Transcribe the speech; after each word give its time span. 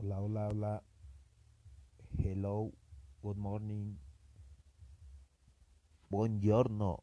Hola, 0.00 0.20
hola, 0.20 0.46
hola. 0.46 0.82
Hello, 2.22 2.70
good 3.20 3.36
morning. 3.36 3.96
Buongiorno. 6.08 7.02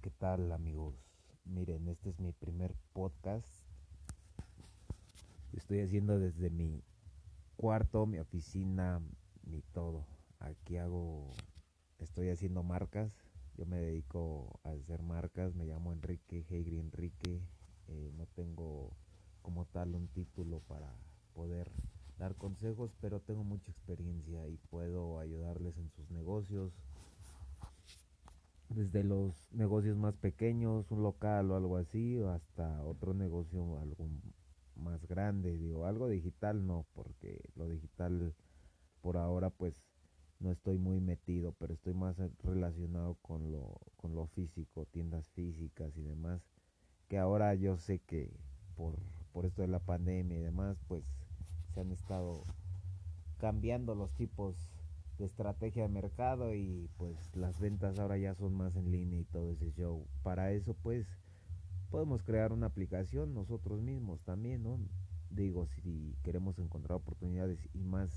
¿Qué 0.00 0.10
tal, 0.10 0.50
amigos? 0.52 0.94
Miren, 1.44 1.88
este 1.88 2.08
es 2.08 2.18
mi 2.18 2.32
primer 2.32 2.74
podcast. 2.94 3.46
Estoy 5.52 5.80
haciendo 5.80 6.18
desde 6.18 6.48
mi 6.48 6.82
cuarto, 7.58 8.06
mi 8.06 8.18
oficina, 8.18 9.02
mi 9.42 9.60
todo. 9.74 10.06
Aquí 10.38 10.78
hago, 10.78 11.34
estoy 11.98 12.30
haciendo 12.30 12.62
marcas. 12.62 13.12
Yo 13.58 13.66
me 13.66 13.76
dedico 13.76 14.58
a 14.64 14.70
hacer 14.70 15.02
marcas. 15.02 15.54
Me 15.54 15.66
llamo 15.66 15.92
Enrique, 15.92 16.46
Heigri 16.48 16.78
Enrique. 16.78 17.42
Eh, 17.88 18.10
no 18.16 18.24
tengo 18.24 18.96
como 19.42 19.66
tal 19.66 19.94
un 19.94 20.08
título 20.08 20.60
para 20.60 20.90
poder 21.34 21.70
dar 22.18 22.34
consejos, 22.36 22.92
pero 23.00 23.20
tengo 23.20 23.44
mucha 23.44 23.70
experiencia 23.70 24.48
y 24.48 24.56
puedo 24.70 25.18
ayudarles 25.18 25.76
en 25.76 25.90
sus 25.90 26.10
negocios. 26.10 26.72
Desde 28.68 29.04
los 29.04 29.52
negocios 29.52 29.96
más 29.96 30.16
pequeños, 30.16 30.90
un 30.90 31.02
local 31.02 31.50
o 31.50 31.56
algo 31.56 31.76
así, 31.76 32.20
hasta 32.22 32.84
otro 32.84 33.14
negocio 33.14 33.78
algo 33.78 34.08
más 34.74 35.06
grande. 35.06 35.56
Digo, 35.56 35.86
algo 35.86 36.08
digital 36.08 36.66
no, 36.66 36.86
porque 36.94 37.40
lo 37.54 37.68
digital 37.68 38.34
por 39.02 39.16
ahora 39.16 39.50
pues 39.50 39.84
no 40.40 40.50
estoy 40.50 40.78
muy 40.78 41.00
metido, 41.00 41.52
pero 41.52 41.74
estoy 41.74 41.94
más 41.94 42.16
relacionado 42.42 43.14
con 43.22 43.52
lo, 43.52 43.80
con 43.96 44.14
lo 44.14 44.26
físico, 44.26 44.86
tiendas 44.86 45.30
físicas 45.30 45.96
y 45.96 46.02
demás. 46.02 46.42
Que 47.08 47.18
ahora 47.18 47.54
yo 47.54 47.78
sé 47.78 48.00
que 48.00 48.30
por, 48.74 48.98
por 49.32 49.46
esto 49.46 49.62
de 49.62 49.68
la 49.68 49.78
pandemia 49.78 50.38
y 50.38 50.42
demás, 50.42 50.76
pues 50.88 51.04
se 51.76 51.82
han 51.82 51.92
estado 51.92 52.42
cambiando 53.36 53.94
los 53.94 54.10
tipos 54.14 54.56
de 55.18 55.26
estrategia 55.26 55.82
de 55.82 55.90
mercado 55.90 56.54
y 56.54 56.88
pues 56.96 57.36
las 57.36 57.60
ventas 57.60 57.98
ahora 57.98 58.16
ya 58.16 58.34
son 58.34 58.54
más 58.54 58.76
en 58.76 58.90
línea 58.90 59.20
y 59.20 59.24
todo 59.24 59.50
ese 59.50 59.70
show. 59.72 60.06
Para 60.22 60.52
eso 60.52 60.72
pues 60.72 61.06
podemos 61.90 62.22
crear 62.22 62.54
una 62.54 62.68
aplicación 62.68 63.34
nosotros 63.34 63.82
mismos 63.82 64.22
también, 64.22 64.62
¿no? 64.62 64.78
Digo, 65.28 65.66
si 65.66 66.16
queremos 66.22 66.58
encontrar 66.58 66.96
oportunidades 66.96 67.68
y 67.74 67.84
más 67.84 68.10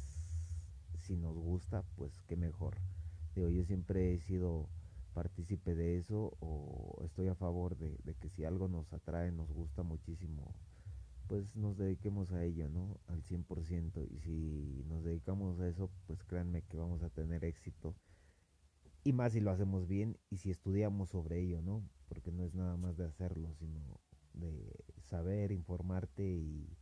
si 0.95 1.17
nos 1.17 1.35
gusta, 1.35 1.83
pues 1.97 2.13
qué 2.29 2.37
mejor. 2.37 2.77
Digo, 3.35 3.49
yo 3.49 3.65
siempre 3.65 4.13
he 4.13 4.19
sido 4.19 4.69
partícipe 5.13 5.75
de 5.75 5.97
eso 5.97 6.31
o 6.39 7.01
estoy 7.03 7.27
a 7.27 7.35
favor 7.35 7.75
de, 7.75 7.97
de 8.05 8.13
que 8.13 8.29
si 8.29 8.45
algo 8.45 8.69
nos 8.69 8.93
atrae, 8.93 9.33
nos 9.33 9.51
gusta 9.51 9.83
muchísimo, 9.83 10.53
pues 11.29 11.55
nos 11.55 11.77
dediquemos 11.77 12.31
a 12.31 12.43
ello, 12.43 12.67
¿no? 12.69 12.99
Al 13.07 13.21
100%. 13.23 14.03
Y 14.09 14.19
si 14.19 14.83
nos 14.87 15.03
dedicamos 15.03 15.59
a 15.59 15.67
eso, 15.67 15.91
pues 16.07 16.23
créanme 16.23 16.63
que 16.63 16.75
vamos 16.75 17.03
a 17.03 17.09
tener 17.11 17.45
éxito. 17.45 17.95
Y 19.03 19.13
más 19.13 19.33
si 19.33 19.39
lo 19.39 19.51
hacemos 19.51 19.87
bien 19.87 20.17
y 20.31 20.37
si 20.37 20.49
estudiamos 20.49 21.09
sobre 21.09 21.39
ello, 21.39 21.61
¿no? 21.61 21.87
Porque 22.07 22.31
no 22.31 22.43
es 22.43 22.55
nada 22.55 22.75
más 22.77 22.97
de 22.97 23.05
hacerlo, 23.05 23.53
sino 23.53 23.79
de 24.33 24.73
saber, 25.03 25.51
informarte 25.51 26.27
y, 26.27 26.75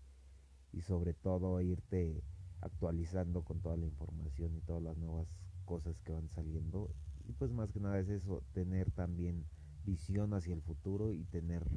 y 0.71 0.81
sobre 0.81 1.13
todo 1.13 1.59
irte 1.59 2.23
actualizando 2.61 3.43
con 3.43 3.59
toda 3.59 3.75
la 3.75 3.85
información 3.85 4.55
y 4.55 4.61
todas 4.61 4.81
las 4.81 4.97
nuevas 4.97 5.27
cosas 5.65 5.99
que 5.99 6.13
van 6.13 6.29
saliendo. 6.29 6.89
Y 7.25 7.33
pues 7.33 7.51
más 7.51 7.73
que 7.73 7.81
nada 7.81 7.99
es 7.99 8.07
eso, 8.07 8.41
tener 8.53 8.91
también 8.91 9.45
visión 9.83 10.33
hacia 10.33 10.53
el 10.53 10.61
futuro 10.61 11.11
y 11.11 11.25
tener 11.25 11.67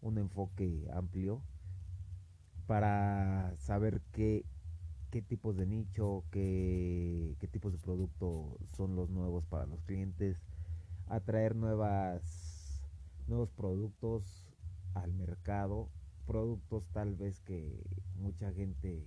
un 0.00 0.18
enfoque 0.18 0.88
amplio 0.92 1.42
para 2.66 3.54
saber 3.58 4.00
qué, 4.12 4.44
qué 5.10 5.22
tipos 5.22 5.56
de 5.56 5.66
nicho, 5.66 6.24
qué, 6.30 7.36
qué 7.38 7.48
tipos 7.48 7.72
de 7.72 7.78
producto 7.78 8.58
son 8.76 8.96
los 8.96 9.10
nuevos 9.10 9.44
para 9.46 9.66
los 9.66 9.82
clientes, 9.82 10.38
atraer 11.08 11.54
nuevas, 11.54 12.82
nuevos 13.26 13.50
productos 13.50 14.44
al 14.94 15.12
mercado, 15.12 15.88
productos 16.26 16.86
tal 16.92 17.14
vez 17.14 17.40
que 17.40 17.84
mucha 18.16 18.52
gente 18.52 19.06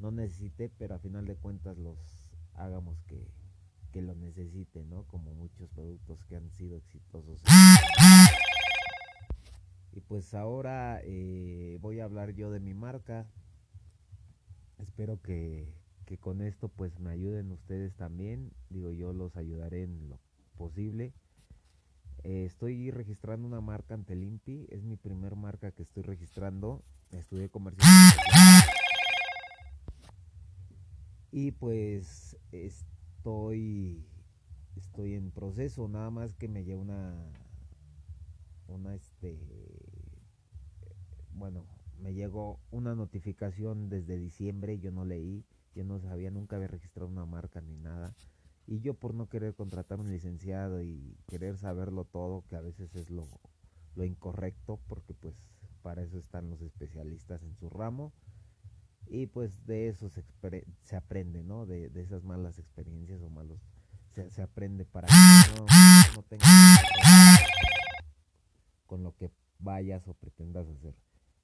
no 0.00 0.10
necesite, 0.10 0.70
pero 0.78 0.94
a 0.94 0.98
final 0.98 1.26
de 1.26 1.36
cuentas 1.36 1.76
los 1.78 1.98
hagamos 2.54 3.02
que, 3.06 3.26
que 3.92 4.02
lo 4.02 4.14
necesite, 4.14 4.84
¿no? 4.84 5.04
Como 5.04 5.32
muchos 5.34 5.68
productos 5.70 6.24
que 6.24 6.36
han 6.36 6.50
sido 6.50 6.76
exitosos. 6.76 7.42
Y 9.96 10.02
pues 10.02 10.34
ahora 10.34 11.00
eh, 11.04 11.78
voy 11.80 12.00
a 12.00 12.04
hablar 12.04 12.34
yo 12.34 12.50
de 12.50 12.60
mi 12.60 12.74
marca. 12.74 13.26
Espero 14.76 15.22
que, 15.22 15.72
que 16.04 16.18
con 16.18 16.42
esto 16.42 16.68
pues 16.68 17.00
me 17.00 17.08
ayuden 17.08 17.50
ustedes 17.50 17.96
también. 17.96 18.52
Digo, 18.68 18.92
yo 18.92 19.14
los 19.14 19.38
ayudaré 19.38 19.84
en 19.84 20.10
lo 20.10 20.20
posible. 20.58 21.14
Eh, 22.24 22.44
estoy 22.44 22.90
registrando 22.90 23.48
una 23.48 23.62
marca 23.62 23.94
ante 23.94 24.14
Limpi. 24.14 24.66
Es 24.68 24.84
mi 24.84 24.98
primer 24.98 25.34
marca 25.34 25.72
que 25.72 25.84
estoy 25.84 26.02
registrando. 26.02 26.84
Estudié 27.12 27.48
comercial. 27.48 27.88
Y 31.32 31.52
pues 31.52 32.36
estoy 32.52 34.06
estoy 34.76 35.14
en 35.14 35.30
proceso, 35.30 35.88
nada 35.88 36.10
más 36.10 36.34
que 36.34 36.48
me 36.48 36.64
lleva 36.64 36.82
una 36.82 37.32
una 38.68 38.94
este 38.94 39.38
bueno, 41.36 41.66
me 41.98 42.14
llegó 42.14 42.60
una 42.70 42.94
notificación 42.94 43.88
desde 43.88 44.18
diciembre, 44.18 44.78
yo 44.78 44.90
no 44.90 45.04
leí, 45.04 45.44
yo 45.74 45.84
no 45.84 46.00
sabía, 46.00 46.30
nunca 46.30 46.56
había 46.56 46.68
registrado 46.68 47.08
una 47.08 47.26
marca 47.26 47.60
ni 47.60 47.76
nada. 47.76 48.14
Y 48.66 48.80
yo 48.80 48.94
por 48.94 49.14
no 49.14 49.28
querer 49.28 49.54
contratar 49.54 50.00
un 50.00 50.10
licenciado 50.10 50.82
y 50.82 51.16
querer 51.28 51.56
saberlo 51.58 52.04
todo, 52.04 52.44
que 52.48 52.56
a 52.56 52.60
veces 52.60 52.94
es 52.96 53.10
lo, 53.10 53.28
lo 53.94 54.04
incorrecto, 54.04 54.80
porque 54.88 55.14
pues 55.14 55.36
para 55.82 56.02
eso 56.02 56.18
están 56.18 56.50
los 56.50 56.62
especialistas 56.62 57.42
en 57.42 57.54
su 57.54 57.70
ramo. 57.70 58.12
Y 59.08 59.26
pues 59.26 59.66
de 59.66 59.88
eso 59.88 60.08
se, 60.08 60.24
aprende, 60.96 61.44
¿no? 61.44 61.64
De, 61.64 61.90
de, 61.90 62.00
esas 62.02 62.24
malas 62.24 62.58
experiencias 62.58 63.22
o 63.22 63.30
malos... 63.30 63.60
Se, 64.10 64.30
se 64.30 64.42
aprende 64.42 64.86
para 64.86 65.06
que 65.06 65.14
no, 65.60 65.66
no 66.16 66.22
con 68.86 69.02
lo 69.02 69.16
que 69.16 69.30
vayas 69.58 70.06
o 70.08 70.14
pretendas 70.14 70.68
hacer. 70.68 70.94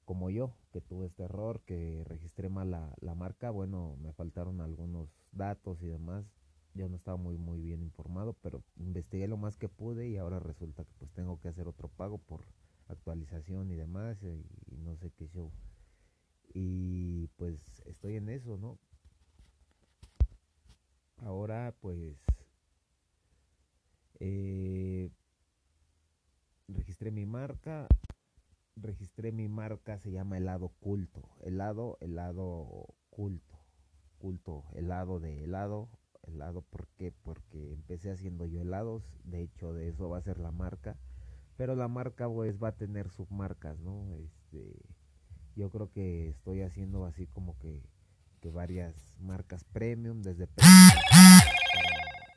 Como 0.05 0.29
yo, 0.29 0.53
que 0.71 0.81
tuve 0.81 1.07
este 1.07 1.23
error, 1.23 1.61
que 1.65 2.03
registré 2.05 2.49
mal 2.49 2.71
la, 2.71 2.93
la, 2.99 3.15
marca, 3.15 3.51
bueno, 3.51 3.95
me 4.01 4.11
faltaron 4.13 4.59
algunos 4.59 5.09
datos 5.31 5.81
y 5.81 5.87
demás. 5.87 6.25
Yo 6.73 6.89
no 6.89 6.95
estaba 6.95 7.17
muy 7.17 7.37
muy 7.37 7.61
bien 7.61 7.83
informado, 7.83 8.33
pero 8.41 8.63
investigué 8.77 9.27
lo 9.27 9.37
más 9.37 9.57
que 9.57 9.69
pude 9.69 10.09
y 10.09 10.17
ahora 10.17 10.39
resulta 10.39 10.83
que 10.83 10.93
pues 10.97 11.11
tengo 11.11 11.39
que 11.39 11.47
hacer 11.47 11.67
otro 11.67 11.87
pago 11.87 12.17
por 12.17 12.41
actualización 12.87 13.71
y 13.71 13.75
demás 13.75 14.21
y, 14.23 14.45
y 14.73 14.77
no 14.77 14.95
sé 14.97 15.11
qué 15.11 15.27
show. 15.27 15.51
Y 16.53 17.27
pues 17.37 17.83
estoy 17.85 18.15
en 18.15 18.29
eso, 18.29 18.57
¿no? 18.57 18.77
Ahora 21.17 21.73
pues 21.79 22.17
eh, 24.19 25.09
registré 26.67 27.11
mi 27.11 27.25
marca, 27.25 27.87
registré 28.75 29.31
mi 29.31 29.47
marca, 29.47 29.97
se 29.99 30.11
llama 30.11 30.37
helado 30.37 30.69
culto, 30.79 31.29
helado, 31.41 31.97
helado 32.01 32.95
culto, 33.09 33.59
culto, 34.17 34.63
helado 34.73 35.19
de 35.19 35.43
helado, 35.43 35.89
helado, 36.23 36.61
¿por 36.61 36.87
qué? 36.97 37.11
Porque 37.11 37.73
empecé 37.73 38.11
haciendo 38.11 38.45
yo 38.45 38.61
helados, 38.61 39.03
de 39.23 39.41
hecho 39.41 39.73
de 39.73 39.89
eso 39.89 40.09
va 40.09 40.17
a 40.17 40.21
ser 40.21 40.39
la 40.39 40.51
marca, 40.51 40.97
pero 41.57 41.75
la 41.75 41.87
marca 41.87 42.27
pues 42.27 42.61
va 42.61 42.69
a 42.69 42.77
tener 42.77 43.09
submarcas, 43.09 43.79
¿no? 43.79 44.13
Este, 44.13 44.81
yo 45.55 45.69
creo 45.69 45.91
que 45.91 46.29
estoy 46.29 46.61
haciendo 46.61 47.05
así 47.05 47.27
como 47.27 47.57
que, 47.59 47.83
que 48.41 48.49
varias 48.49 49.15
marcas 49.19 49.63
premium, 49.65 50.21
desde 50.21 50.47
para, 50.47 50.67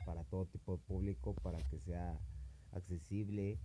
para 0.05 0.23
todo 0.25 0.45
tipo 0.45 0.73
de 0.77 0.83
público, 0.83 1.33
para 1.33 1.57
que 1.69 1.79
sea 1.79 2.19
accesible, 2.71 3.57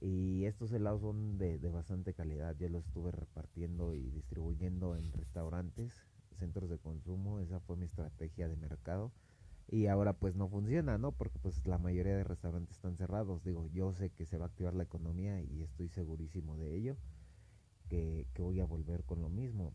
y 0.00 0.44
estos 0.44 0.72
helados 0.72 1.00
son 1.00 1.38
de, 1.38 1.58
de, 1.58 1.70
bastante 1.70 2.12
calidad. 2.12 2.54
Yo 2.56 2.68
los 2.68 2.84
estuve 2.86 3.10
repartiendo 3.12 3.94
y 3.94 4.10
distribuyendo 4.10 4.96
en 4.96 5.10
restaurantes, 5.12 5.92
centros 6.38 6.68
de 6.68 6.78
consumo. 6.78 7.40
Esa 7.40 7.60
fue 7.60 7.76
mi 7.76 7.86
estrategia 7.86 8.48
de 8.48 8.56
mercado. 8.56 9.12
Y 9.68 9.86
ahora 9.86 10.12
pues 10.12 10.36
no 10.36 10.48
funciona, 10.48 10.98
¿no? 10.98 11.12
Porque 11.12 11.38
pues 11.38 11.66
la 11.66 11.78
mayoría 11.78 12.16
de 12.16 12.24
restaurantes 12.24 12.76
están 12.76 12.96
cerrados. 12.96 13.42
Digo, 13.42 13.66
yo 13.72 13.92
sé 13.92 14.10
que 14.10 14.26
se 14.26 14.38
va 14.38 14.44
a 14.44 14.48
activar 14.48 14.74
la 14.74 14.84
economía 14.84 15.40
y 15.42 15.62
estoy 15.62 15.88
segurísimo 15.88 16.56
de 16.56 16.76
ello. 16.76 16.96
Que, 17.88 18.26
que 18.34 18.42
voy 18.42 18.60
a 18.60 18.64
volver 18.64 19.04
con 19.04 19.22
lo 19.22 19.28
mismo. 19.28 19.72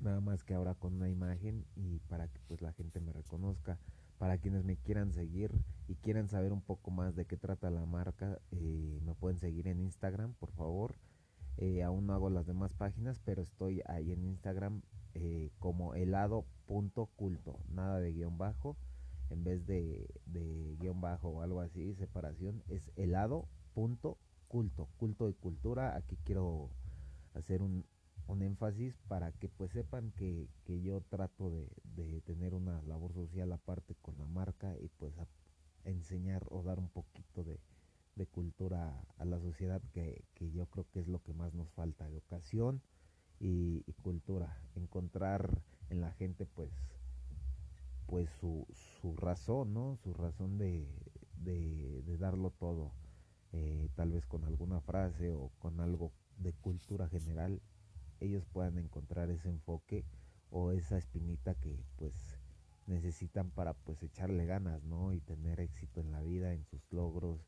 Nada 0.00 0.20
más 0.20 0.44
que 0.44 0.54
ahora 0.54 0.74
con 0.74 0.94
una 0.94 1.08
imagen 1.08 1.64
y 1.76 2.00
para 2.00 2.28
que 2.28 2.40
pues 2.46 2.60
la 2.60 2.72
gente 2.72 3.00
me 3.00 3.12
reconozca 3.12 3.78
para 4.20 4.36
quienes 4.36 4.64
me 4.64 4.76
quieran 4.76 5.14
seguir 5.14 5.50
y 5.88 5.94
quieran 5.94 6.28
saber 6.28 6.52
un 6.52 6.60
poco 6.60 6.90
más 6.90 7.16
de 7.16 7.24
qué 7.24 7.38
trata 7.38 7.70
la 7.70 7.86
marca, 7.86 8.38
eh, 8.50 9.00
me 9.02 9.14
pueden 9.14 9.38
seguir 9.38 9.66
en 9.66 9.80
Instagram, 9.80 10.34
por 10.34 10.52
favor. 10.52 10.94
Eh, 11.56 11.82
aún 11.82 12.06
no 12.06 12.12
hago 12.12 12.28
las 12.28 12.46
demás 12.46 12.74
páginas, 12.74 13.18
pero 13.24 13.40
estoy 13.40 13.80
ahí 13.86 14.12
en 14.12 14.26
Instagram 14.26 14.82
eh, 15.14 15.50
como 15.58 15.94
helado 15.94 16.44
punto 16.66 17.06
culto, 17.16 17.60
nada 17.70 17.98
de 17.98 18.12
guion 18.12 18.36
bajo, 18.36 18.76
en 19.30 19.42
vez 19.42 19.66
de, 19.66 20.06
de 20.26 20.76
guion 20.78 21.00
bajo 21.00 21.30
o 21.30 21.40
algo 21.40 21.62
así, 21.62 21.94
separación, 21.94 22.62
es 22.68 22.92
helado 22.96 23.48
punto 23.72 24.18
culto, 24.48 24.90
culto 24.98 25.30
y 25.30 25.34
cultura. 25.34 25.96
Aquí 25.96 26.18
quiero 26.24 26.68
hacer 27.32 27.62
un, 27.62 27.86
un 28.30 28.42
énfasis 28.42 28.94
para 29.08 29.32
que 29.32 29.48
pues 29.48 29.72
sepan 29.72 30.12
que, 30.12 30.48
que 30.64 30.80
yo 30.80 31.00
trato 31.02 31.50
de, 31.50 31.68
de, 31.84 32.20
tener 32.22 32.54
una 32.54 32.80
labor 32.82 33.12
social 33.12 33.52
aparte 33.52 33.94
con 34.00 34.16
la 34.18 34.26
marca 34.26 34.76
y 34.78 34.88
pues 34.88 35.14
enseñar 35.84 36.46
o 36.50 36.62
dar 36.62 36.78
un 36.78 36.88
poquito 36.88 37.44
de, 37.44 37.60
de 38.14 38.26
cultura 38.26 39.04
a 39.18 39.24
la 39.24 39.38
sociedad 39.40 39.82
que, 39.92 40.24
que, 40.34 40.50
yo 40.50 40.66
creo 40.66 40.86
que 40.90 41.00
es 41.00 41.08
lo 41.08 41.22
que 41.22 41.32
más 41.32 41.54
nos 41.54 41.70
falta, 41.70 42.06
educación 42.06 42.82
y, 43.38 43.82
y 43.86 43.92
cultura, 43.94 44.60
encontrar 44.74 45.62
en 45.88 46.00
la 46.00 46.12
gente 46.12 46.46
pues 46.46 46.70
pues 48.06 48.28
su, 48.40 48.66
su 49.00 49.16
razón, 49.16 49.72
¿no? 49.72 49.96
Su 50.02 50.12
razón 50.14 50.58
de, 50.58 50.88
de, 51.36 52.02
de 52.04 52.18
darlo 52.18 52.50
todo, 52.50 52.92
eh, 53.52 53.88
tal 53.94 54.10
vez 54.10 54.26
con 54.26 54.44
alguna 54.44 54.80
frase 54.80 55.32
o 55.32 55.52
con 55.60 55.78
algo 55.78 56.12
de 56.36 56.52
cultura 56.52 57.08
general, 57.08 57.62
ellos 58.20 58.44
puedan 58.46 58.78
encontrar 58.78 59.30
ese 59.30 59.48
enfoque 59.48 60.04
o 60.50 60.72
esa 60.72 60.98
espinita 60.98 61.54
que 61.54 61.84
pues 61.96 62.14
necesitan 62.86 63.50
para 63.50 63.74
pues 63.74 64.02
echarle 64.02 64.46
ganas, 64.46 64.82
¿no? 64.84 65.12
Y 65.12 65.20
tener 65.20 65.60
éxito 65.60 66.00
en 66.00 66.10
la 66.12 66.22
vida, 66.22 66.52
en 66.52 66.64
sus 66.64 66.82
logros, 66.92 67.46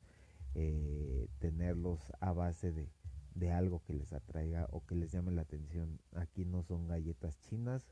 eh, 0.55 1.29
tenerlos 1.39 2.13
a 2.21 2.33
base 2.33 2.73
de, 2.73 2.93
de 3.35 3.53
algo 3.53 3.83
que 3.83 3.95
les 3.95 4.13
atraiga 4.13 4.67
o 4.71 4.85
que 4.87 4.95
les 4.95 5.13
llame 5.13 5.33
la 5.33 5.43
atención. 5.43 6.01
Aquí 6.15 6.45
no 6.45 6.63
son 6.63 6.87
galletas 6.87 7.41
chinas, 7.41 7.87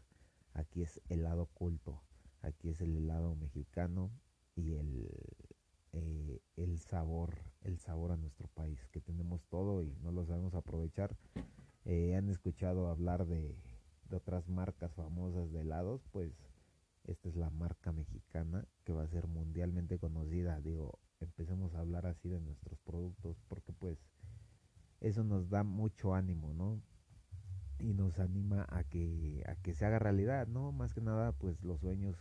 aquí 0.54 0.82
es 0.82 1.00
helado 1.08 1.46
culto, 1.46 2.02
aquí 2.42 2.70
es 2.70 2.80
el 2.80 2.96
helado 2.96 3.34
mexicano 3.36 4.10
y 4.54 4.74
el, 4.74 5.08
eh, 5.92 6.40
el 6.56 6.78
sabor, 6.78 7.36
el 7.62 7.78
sabor 7.78 8.12
a 8.12 8.16
nuestro 8.16 8.48
país, 8.48 8.86
que 8.88 9.00
tenemos 9.00 9.44
todo 9.48 9.82
y 9.82 9.96
no 10.02 10.12
lo 10.12 10.24
sabemos 10.24 10.54
aprovechar. 10.54 11.16
Eh, 11.84 12.14
han 12.14 12.28
escuchado 12.28 12.88
hablar 12.88 13.26
de, 13.26 13.56
otras 14.12 14.48
marcas 14.48 14.92
famosas 14.92 15.52
de 15.52 15.60
helados, 15.60 16.02
pues 16.10 16.32
esta 17.04 17.28
es 17.28 17.36
la 17.36 17.50
marca 17.50 17.92
mexicana 17.92 18.66
que 18.84 18.92
va 18.92 19.04
a 19.04 19.08
ser 19.08 19.26
mundialmente 19.26 19.98
conocida. 19.98 20.60
Digo, 20.60 20.98
empecemos 21.20 21.74
a 21.74 21.80
hablar 21.80 22.06
así 22.06 22.28
de 22.28 22.40
nuestros 22.40 22.78
productos 22.80 23.40
porque 23.48 23.72
pues 23.72 23.98
eso 25.00 25.24
nos 25.24 25.48
da 25.48 25.62
mucho 25.62 26.14
ánimo, 26.14 26.52
¿no? 26.52 26.82
Y 27.78 27.94
nos 27.94 28.18
anima 28.18 28.66
a 28.68 28.84
que, 28.84 29.42
a 29.46 29.54
que 29.56 29.72
se 29.74 29.86
haga 29.86 29.98
realidad, 29.98 30.46
¿no? 30.46 30.72
Más 30.72 30.92
que 30.92 31.00
nada, 31.00 31.32
pues 31.32 31.62
los 31.62 31.80
sueños, 31.80 32.16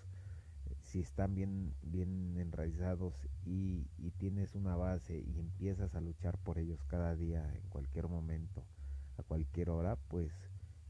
si 0.83 1.01
están 1.01 1.35
bien, 1.35 1.73
bien 1.81 2.37
enraizados 2.37 3.27
y, 3.45 3.89
y 3.97 4.11
tienes 4.11 4.55
una 4.55 4.77
base 4.77 5.19
y 5.19 5.39
empiezas 5.39 5.95
a 5.95 6.01
luchar 6.01 6.37
por 6.37 6.59
ellos 6.59 6.83
cada 6.85 7.15
día, 7.15 7.53
en 7.55 7.67
cualquier 7.69 8.07
momento, 8.07 8.63
a 9.19 9.23
cualquier 9.23 9.69
hora, 9.69 9.97
pues 10.07 10.31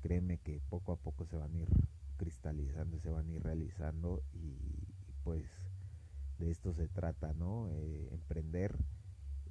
créeme 0.02 0.38
que 0.38 0.62
poco 0.70 0.92
a 0.92 0.98
poco 0.98 1.26
se 1.26 1.38
van 1.38 1.54
a 1.54 1.58
ir 1.58 1.70
cristalizando, 2.18 3.00
se 3.00 3.10
van 3.10 3.28
a 3.28 3.32
ir 3.32 3.44
realizando 3.44 4.24
y, 4.34 4.88
pues 5.24 5.46
de 6.38 6.52
esto 6.52 6.74
se 6.74 6.88
trata, 6.88 7.34
¿no? 7.34 7.70
Eh, 7.72 8.10
emprender 8.12 8.78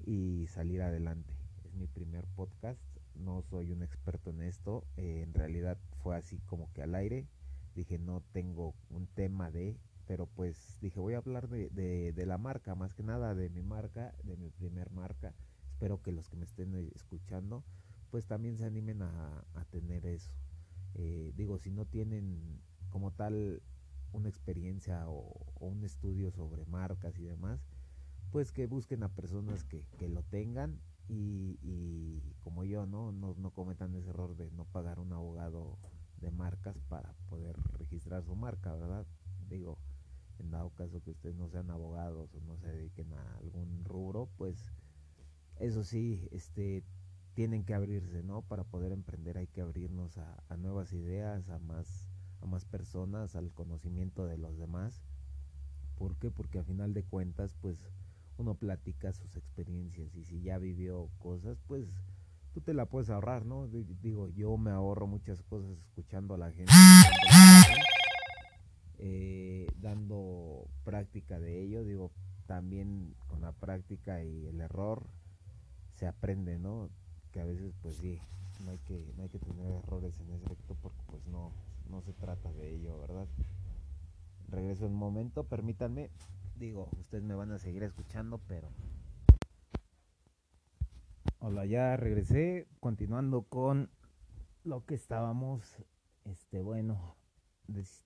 y 0.07 0.47
salir 0.49 0.83
adelante. 0.83 1.35
Es 1.65 1.75
mi 1.75 1.87
primer 1.87 2.27
podcast, 2.29 2.81
no 3.15 3.43
soy 3.43 3.73
un 3.73 3.83
experto 3.83 4.31
en 4.31 4.43
esto, 4.43 4.87
eh, 4.97 5.23
en 5.23 5.35
realidad 5.35 5.79
fue 6.03 6.17
así 6.17 6.39
como 6.47 6.73
que 6.73 6.83
al 6.83 6.95
aire, 6.95 7.27
dije 7.75 7.99
no 7.99 8.23
tengo 8.33 8.75
un 8.91 9.07
tema 9.07 9.51
de, 9.51 9.77
pero 10.07 10.27
pues 10.27 10.79
dije 10.81 10.99
voy 10.99 11.15
a 11.15 11.19
hablar 11.19 11.49
de, 11.49 11.69
de, 11.71 12.13
de 12.13 12.27
la 12.27 12.39
marca, 12.39 12.75
más 12.75 12.95
que 12.95 13.03
nada 13.03 13.35
de 13.35 13.51
mi 13.51 13.63
marca, 13.63 14.15
de 14.25 14.37
mi 14.37 14.51
primer 14.51 14.91
marca, 14.91 15.35
espero 15.67 16.01
que 16.01 16.13
los 16.13 16.29
que 16.29 16.37
me 16.37 16.45
estén 16.45 16.75
escuchando 16.95 17.65
pues 18.11 18.27
también 18.27 18.57
se 18.57 18.65
animen 18.65 19.03
a, 19.03 19.45
a 19.55 19.65
tener 19.67 20.07
eso. 20.07 20.31
Eh, 20.95 21.33
digo, 21.37 21.59
si 21.59 21.71
no 21.71 21.87
tienen 21.87 22.61
como 22.91 23.13
tal 23.13 23.63
una 24.13 24.29
experiencia 24.29 25.09
o, 25.09 25.47
un 25.61 25.85
estudio 25.85 26.31
sobre 26.31 26.65
marcas 26.67 27.19
y 27.19 27.25
demás, 27.25 27.61
pues 28.31 28.53
que 28.53 28.67
busquen 28.67 29.03
a 29.03 29.09
personas 29.09 29.65
que, 29.65 29.85
que 29.99 30.09
lo 30.09 30.23
tengan 30.23 30.81
y, 31.09 31.59
y, 31.63 32.35
como 32.41 32.65
yo, 32.65 32.87
¿no? 32.87 33.13
¿no? 33.13 33.35
No 33.35 33.51
cometan 33.51 33.95
ese 33.95 34.11
error 34.11 34.37
de 34.37 34.51
no 34.53 34.65
pagar 34.67 34.99
un 34.99 35.13
abogado 35.13 35.79
de 36.21 36.31
marcas 36.31 36.79
para 36.89 37.13
poder 37.29 37.57
registrar 37.79 38.25
su 38.25 38.35
marca, 38.35 38.75
¿verdad? 38.75 39.07
Digo, 39.49 39.79
en 40.39 40.51
dado 40.51 40.71
caso 40.71 41.03
que 41.03 41.11
ustedes 41.11 41.37
no 41.37 41.49
sean 41.49 41.71
abogados 41.71 42.35
o 42.35 42.41
no 42.41 42.57
se 42.59 42.69
dediquen 42.69 43.13
a 43.13 43.37
algún 43.39 43.85
rubro, 43.85 44.29
pues 44.37 44.73
eso 45.59 45.83
sí, 45.83 46.29
este 46.31 46.85
tienen 47.39 47.63
que 47.63 47.73
abrirse, 47.73 48.25
¿no? 48.25 48.43
Para 48.43 48.65
poder 48.65 48.91
emprender 48.91 49.39
hay 49.39 49.47
que 49.47 49.61
abrirnos 49.61 50.19
a, 50.19 50.43
a 50.49 50.57
nuevas 50.57 50.93
ideas, 50.93 51.49
a 51.51 51.61
más, 51.61 52.09
a 52.41 52.47
más 52.47 52.65
personas, 52.65 53.37
al 53.37 53.53
conocimiento 53.53 54.27
de 54.27 54.37
los 54.37 54.59
demás. 54.59 55.05
¿Por 55.95 56.17
qué? 56.17 56.33
Porque 56.33 56.59
a 56.59 56.65
final 56.65 56.95
de 56.95 57.05
cuentas, 57.05 57.55
pues 57.61 57.87
uno 58.39 58.57
platica 58.57 59.13
sus 59.13 59.37
experiencias 59.37 60.17
y 60.17 60.25
si 60.25 60.41
ya 60.41 60.59
vivió 60.59 61.11
cosas, 61.21 61.61
pues 61.69 61.87
tú 62.55 62.61
te 62.61 62.75
la 62.75 62.87
puedes 62.87 63.09
ahorrar, 63.09 63.47
¿no? 63.47 63.69
Digo, 63.69 64.29
yo 64.31 64.57
me 64.57 64.73
ahorro 64.73 65.07
muchas 65.07 65.41
cosas 65.45 65.79
escuchando 65.79 66.35
a 66.35 66.39
la 66.39 66.51
gente, 66.51 66.73
eh, 68.99 69.69
dando 69.77 70.67
práctica 70.83 71.39
de 71.39 71.63
ello, 71.63 71.85
digo, 71.85 72.11
también 72.47 73.15
con 73.29 73.43
la 73.43 73.53
práctica 73.53 74.25
y 74.25 74.49
el 74.49 74.61
error 74.61 75.07
se 75.95 76.09
aprende, 76.09 76.59
¿no? 76.59 76.91
Que 77.29 77.41
a 77.41 77.45
veces 77.45 77.75
pues 77.83 77.97
sí, 77.97 78.21
no 78.65 78.71
hay 78.71 78.79
que, 78.79 79.13
no 79.17 79.23
hay 79.23 79.29
que 79.29 79.39
tener 79.39 79.71
errores 79.71 80.19
en 80.21 80.31
ese 80.33 80.45
aspecto 80.45 80.75
porque 80.83 81.03
pues 81.07 81.27
no, 81.27 81.53
no 81.89 82.01
se 82.03 82.13
trata 82.13 82.53
de 82.53 82.75
ello, 82.75 82.99
¿verdad? 82.99 83.27
Regreso 84.49 84.87
un 84.87 84.95
momento, 84.95 85.45
permítanme, 85.45 86.11
digo, 86.57 86.89
ustedes 86.99 87.25
me 87.25 87.35
van 87.35 87.53
a 87.53 87.59
seguir 87.59 87.83
escuchando, 87.83 88.41
pero... 88.47 88.71
Hola, 91.41 91.67
ya 91.67 91.97
regresé, 91.97 92.67
continuando 92.81 93.43
con 93.43 93.91
lo 94.65 94.85
que 94.85 94.95
estábamos, 94.95 95.77
este, 96.25 96.63
bueno, 96.63 97.17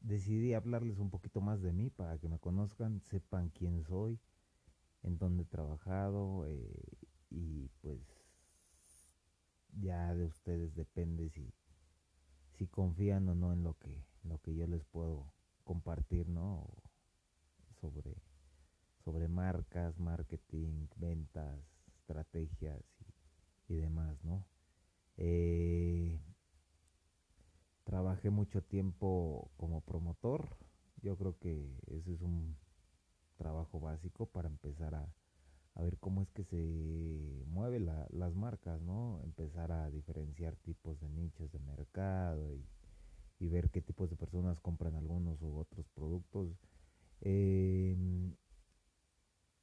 decidí 0.01 0.53
hablarles 0.55 0.99
un 0.99 1.09
poquito 1.09 1.41
más 1.41 1.63
de 1.63 1.73
mí 1.73 1.89
para 1.89 2.19
que 2.19 2.29
me 2.29 2.39
conozcan, 2.39 3.01
sepan 3.01 3.49
quién 3.51 3.83
soy, 3.85 4.21
en 5.03 5.19
dónde 5.19 5.45
he 5.45 5.47
trabajado 5.47 6.45
eh, 6.47 6.99
y 7.31 7.69
pues 7.81 8.22
ya 9.81 10.15
de 10.15 10.27
ustedes 10.27 10.75
depende 10.75 11.29
si, 11.31 11.53
si 12.53 12.67
confían 12.67 13.29
o 13.29 13.35
no 13.35 13.53
en 13.53 13.65
lo 13.65 13.79
que, 13.79 14.05
lo 14.25 14.39
que 14.39 14.55
yo 14.55 14.67
les 14.67 14.85
puedo 14.85 15.33
compartir, 15.65 16.29
¿no? 16.29 16.69
Sobre, 17.81 18.17
sobre 19.05 19.29
marcas, 19.29 19.99
marketing, 19.99 20.89
ventas, 20.97 21.59
estrategias 21.99 22.83
y, 23.69 23.75
demás, 23.75 24.23
¿no? 24.23 24.45
Eh, 25.17 26.21
trabajé 27.85 28.31
mucho 28.31 28.63
tiempo 28.63 29.51
como 29.57 29.81
promotor. 29.81 30.57
Yo 31.01 31.17
creo 31.17 31.39
que 31.39 31.81
ese 31.87 32.13
es 32.13 32.21
un 32.21 32.57
trabajo 33.37 33.81
básico 33.81 34.27
para 34.27 34.49
empezar 34.49 34.95
a, 34.95 35.09
a 35.75 35.83
ver 35.83 35.99
cómo 35.99 36.23
es 36.23 36.31
que 36.31 36.45
se 36.45 37.45
mueve 37.47 37.81
la, 37.81 38.07
las 38.11 38.35
marcas, 38.35 38.81
¿no? 38.83 39.21
Empezar 39.25 39.73
a 39.73 39.91
diferenciar 39.91 40.57
tipos 40.57 41.01
de 41.01 41.09
nichos 41.09 41.51
de 41.53 41.59
mercado 41.61 42.55
y, 42.55 42.65
y 43.39 43.49
ver 43.49 43.71
qué 43.71 43.81
tipos 43.81 44.11
de 44.11 44.17
personas 44.17 44.61
compran 44.61 44.95
algunos 44.95 45.41
u 45.43 45.57
otros 45.57 45.89
productos. 45.95 46.57
Eh, 47.23 47.97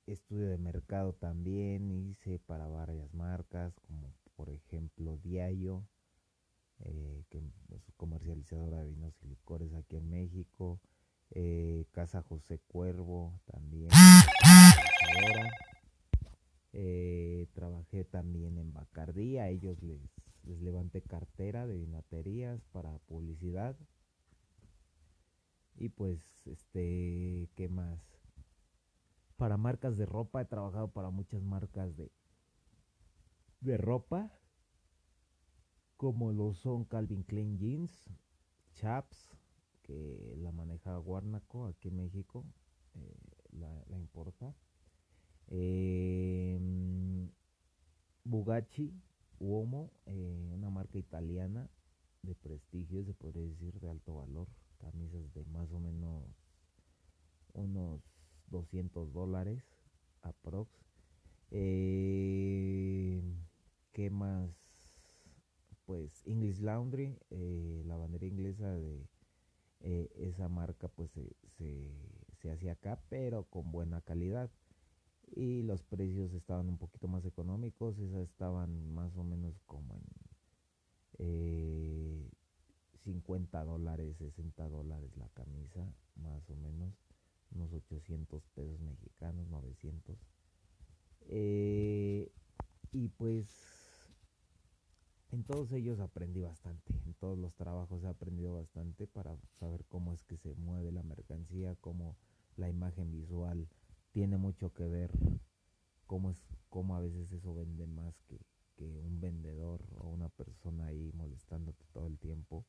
estudio 0.08 0.50
de 0.50 0.58
mercado 0.58 1.14
también 1.14 1.92
hice 1.92 2.40
para 2.40 2.68
varias 2.68 3.14
marcas, 3.14 3.74
como 3.82 4.14
por 4.36 4.50
ejemplo 4.50 5.18
Diayo, 5.18 5.84
eh, 6.80 7.24
que 7.30 7.40
es 7.76 7.92
comercializadora 7.98 8.80
de 8.80 8.88
vinos 8.88 9.14
y 9.22 9.28
licores 9.28 9.74
aquí 9.74 9.98
en 9.98 10.10
México. 10.10 10.80
Eh, 11.32 11.86
Casa 11.92 12.22
José 12.24 12.60
Cuervo 12.68 13.40
también. 13.46 13.90
Eh, 16.74 17.48
trabajé 17.54 18.04
también 18.04 18.58
en 18.58 18.74
Bacardí, 18.74 19.38
a 19.38 19.50
ellos 19.50 19.82
les, 19.82 20.00
les 20.44 20.62
levanté 20.62 21.02
cartera 21.02 21.66
de 21.68 21.78
vinaterías 21.78 22.64
para 22.72 22.98
publicidad. 23.00 23.78
Y 25.76 25.90
pues, 25.90 26.46
este, 26.48 27.50
¿qué 27.56 27.70
más? 27.70 28.00
Para 29.38 29.58
marcas 29.58 29.98
de 29.98 30.06
ropa, 30.06 30.42
he 30.42 30.46
trabajado 30.46 30.92
para 30.92 31.10
muchas 31.10 31.42
marcas 31.42 31.96
de, 31.96 32.12
de 33.62 33.78
ropa, 33.78 34.32
como 35.96 36.32
lo 36.32 36.54
son 36.54 36.86
Calvin 36.86 37.24
Klein 37.24 37.58
Jeans, 37.58 38.10
Chaps, 38.74 39.38
que 39.82 40.36
la 40.38 40.52
maneja 40.52 40.96
Guarnaco 40.98 41.66
aquí 41.66 41.88
en 41.88 41.98
México, 41.98 42.46
eh, 42.96 43.18
la, 43.52 43.98
importa. 43.98 44.56
Eh, 45.52 46.60
Bugacci 48.24 48.94
Uomo, 49.40 49.92
eh, 50.06 50.48
una 50.52 50.70
marca 50.70 50.98
italiana 50.98 51.70
de 52.22 52.36
prestigio, 52.36 53.04
se 53.04 53.14
podría 53.14 53.44
decir, 53.44 53.80
de 53.80 53.90
alto 53.90 54.16
valor. 54.16 54.48
Camisas 54.78 55.34
de 55.34 55.44
más 55.46 55.72
o 55.72 55.80
menos 55.80 56.24
unos 57.54 58.02
200 58.48 59.12
dólares 59.14 59.64
aprox. 60.22 60.70
Eh, 61.52 63.22
¿Qué 63.92 64.10
más? 64.10 64.50
Pues 65.86 66.22
English 66.28 66.60
Laundry, 66.60 67.18
eh, 67.32 67.82
la 67.88 67.98
bandera 67.98 68.28
inglesa 68.28 68.72
de 68.72 69.08
esa 69.82 70.50
marca 70.50 70.88
pues 70.90 71.10
se, 71.12 71.36
se, 71.58 71.90
se 72.42 72.52
hacía 72.52 72.74
acá, 72.74 73.02
pero 73.10 73.46
con 73.46 73.72
buena 73.72 74.02
calidad. 74.02 74.52
Y 75.36 75.64
los 75.64 75.84
precios 75.84 76.34
estaban 76.34 76.70
un 76.70 76.78
poquito 76.78 77.08
más 77.08 77.26
económicos, 77.26 77.98
esas 78.00 78.30
estaban 78.30 78.94
más 78.94 79.16
o 79.16 79.24
menos 79.24 79.60
como 79.66 79.96
en 79.96 80.04
eh, 81.20 82.30
50 83.04 83.64
dólares, 83.64 84.18
60 84.18 84.68
dólares 84.70 85.16
la 85.18 85.30
camisa, 85.30 85.86
más 86.16 86.50
o 86.50 86.56
menos, 86.56 86.94
unos 87.52 87.72
800 87.74 88.44
pesos 88.50 88.80
mexicanos, 88.82 89.48
900. 89.50 90.18
Eh, 91.28 92.32
y 92.92 93.08
pues 93.10 93.48
en 95.32 95.44
todos 95.44 95.72
ellos 95.74 96.00
aprendí 96.00 96.42
bastante, 96.42 96.94
en 97.06 97.14
todos 97.14 97.38
los 97.38 97.54
trabajos 97.56 98.04
he 98.04 98.08
aprendido 98.08 98.56
bastante 98.56 99.06
para 99.06 99.38
saber 99.60 99.86
cómo 99.86 100.14
es 100.14 100.24
que 100.24 100.38
se 100.38 100.56
mueve 100.56 100.92
la 100.92 101.04
mercancía, 101.04 101.76
cómo 101.82 102.18
la 102.58 102.68
imagen 102.68 103.12
visual 103.12 103.68
tiene 104.12 104.38
mucho 104.38 104.74
que 104.74 104.88
ver, 104.88 105.12
cómo, 106.06 106.32
es, 106.32 106.44
cómo 106.70 106.96
a 106.96 107.02
veces 107.02 107.32
eso 107.32 107.54
vende 107.54 107.86
más 107.86 108.22
que, 108.24 108.40
que 108.76 109.00
un 109.00 109.20
vendedor 109.22 109.84
o 109.98 110.08
una 110.08 110.30
persona 110.30 110.88
ahí 110.88 111.12
molestándote 111.14 111.84
todo 111.94 112.08
el 112.08 112.18
tiempo. 112.18 112.66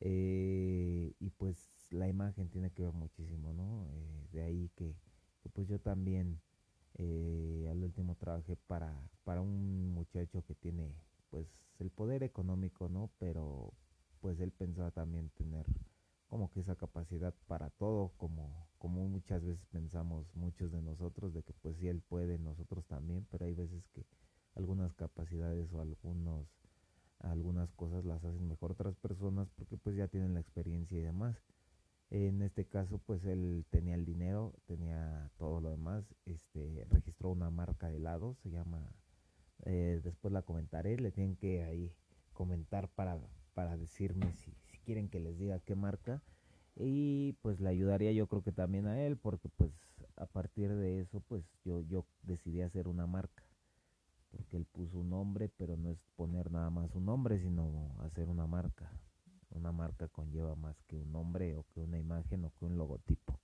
Eh, 0.00 1.14
y 1.18 1.30
pues 1.30 1.88
la 1.90 2.08
imagen 2.08 2.48
tiene 2.48 2.70
que 2.70 2.82
ver 2.84 2.92
muchísimo, 2.92 3.52
¿no? 3.52 3.86
Eh, 3.92 4.28
de 4.32 4.42
ahí 4.42 4.70
que, 4.76 4.94
pues 5.52 5.66
yo 5.66 5.80
también 5.80 6.40
eh, 6.98 7.66
al 7.70 7.82
último 7.82 8.14
trabajé 8.14 8.54
para, 8.56 8.94
para 9.24 9.40
un 9.40 9.92
muchacho 9.92 10.44
que 10.44 10.54
tiene 10.54 10.94
pues 11.30 11.46
el 11.78 11.90
poder 11.90 12.22
económico, 12.22 12.88
¿no? 12.88 13.10
Pero 13.18 13.72
pues 14.20 14.40
él 14.40 14.52
pensaba 14.52 14.90
también 14.90 15.30
tener 15.30 15.66
como 16.28 16.50
que 16.50 16.60
esa 16.60 16.76
capacidad 16.76 17.34
para 17.46 17.70
todo, 17.70 18.12
como, 18.16 18.68
como 18.78 19.08
muchas 19.08 19.44
veces 19.44 19.64
pensamos 19.72 20.26
muchos 20.34 20.70
de 20.70 20.82
nosotros, 20.82 21.32
de 21.34 21.42
que 21.42 21.52
pues 21.54 21.76
si 21.78 21.88
él 21.88 22.02
puede, 22.02 22.38
nosotros 22.38 22.86
también, 22.86 23.26
pero 23.30 23.46
hay 23.46 23.54
veces 23.54 23.86
que 23.88 24.06
algunas 24.54 24.94
capacidades 24.94 25.72
o 25.72 25.80
algunos 25.80 26.46
algunas 27.20 27.72
cosas 27.72 28.04
las 28.04 28.24
hacen 28.24 28.46
mejor 28.46 28.72
otras 28.72 28.94
personas 28.96 29.48
porque 29.56 29.76
pues 29.76 29.96
ya 29.96 30.08
tienen 30.08 30.34
la 30.34 30.40
experiencia 30.40 30.98
y 30.98 31.02
demás. 31.02 31.36
En 32.10 32.42
este 32.42 32.64
caso, 32.64 32.98
pues 32.98 33.24
él 33.24 33.66
tenía 33.70 33.94
el 33.94 34.06
dinero, 34.06 34.54
tenía 34.66 35.30
todo 35.36 35.60
lo 35.60 35.70
demás, 35.70 36.04
este, 36.24 36.86
registró 36.88 37.30
una 37.30 37.50
marca 37.50 37.88
de 37.88 37.96
helados, 37.96 38.38
se 38.38 38.50
llama, 38.50 38.94
eh, 39.64 40.00
después 40.02 40.32
la 40.32 40.42
comentaré, 40.42 40.98
le 40.98 41.10
tienen 41.12 41.36
que 41.36 41.64
ahí 41.64 41.92
comentar 42.32 42.88
para, 42.88 43.18
para 43.52 43.76
decirme 43.76 44.32
si, 44.32 44.54
si 44.62 44.67
quieren 44.88 45.10
que 45.10 45.20
les 45.20 45.38
diga 45.38 45.58
qué 45.60 45.74
marca 45.74 46.22
y 46.74 47.34
pues 47.42 47.60
le 47.60 47.68
ayudaría 47.68 48.12
yo 48.12 48.26
creo 48.26 48.42
que 48.42 48.52
también 48.52 48.86
a 48.86 48.98
él 49.02 49.18
porque 49.18 49.50
pues 49.50 49.70
a 50.16 50.24
partir 50.24 50.74
de 50.74 51.00
eso 51.00 51.20
pues 51.28 51.44
yo, 51.62 51.82
yo 51.82 52.06
decidí 52.22 52.62
hacer 52.62 52.88
una 52.88 53.06
marca 53.06 53.44
porque 54.30 54.56
él 54.56 54.64
puso 54.64 55.00
un 55.00 55.10
nombre 55.10 55.50
pero 55.58 55.76
no 55.76 55.90
es 55.90 55.98
poner 56.16 56.50
nada 56.50 56.70
más 56.70 56.94
un 56.94 57.04
nombre 57.04 57.38
sino 57.38 57.94
hacer 58.00 58.30
una 58.30 58.46
marca 58.46 58.90
una 59.50 59.72
marca 59.72 60.08
conlleva 60.08 60.54
más 60.54 60.80
que 60.86 60.96
un 60.96 61.12
nombre 61.12 61.54
o 61.56 61.64
que 61.74 61.80
una 61.80 61.98
imagen 61.98 62.44
o 62.44 62.52
que 62.58 62.64
un 62.64 62.76
logotipo. 62.76 63.38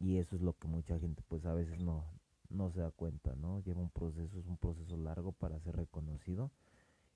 Y 0.00 0.18
eso 0.18 0.36
es 0.36 0.42
lo 0.42 0.52
que 0.54 0.68
mucha 0.68 0.98
gente 0.98 1.22
pues 1.28 1.44
a 1.44 1.54
veces 1.54 1.80
no, 1.80 2.04
no 2.50 2.70
se 2.70 2.80
da 2.80 2.90
cuenta, 2.90 3.34
¿no? 3.36 3.60
Lleva 3.60 3.80
un 3.80 3.90
proceso, 3.90 4.38
es 4.38 4.46
un 4.46 4.56
proceso 4.56 4.96
largo 4.96 5.32
para 5.32 5.58
ser 5.60 5.76
reconocido 5.76 6.50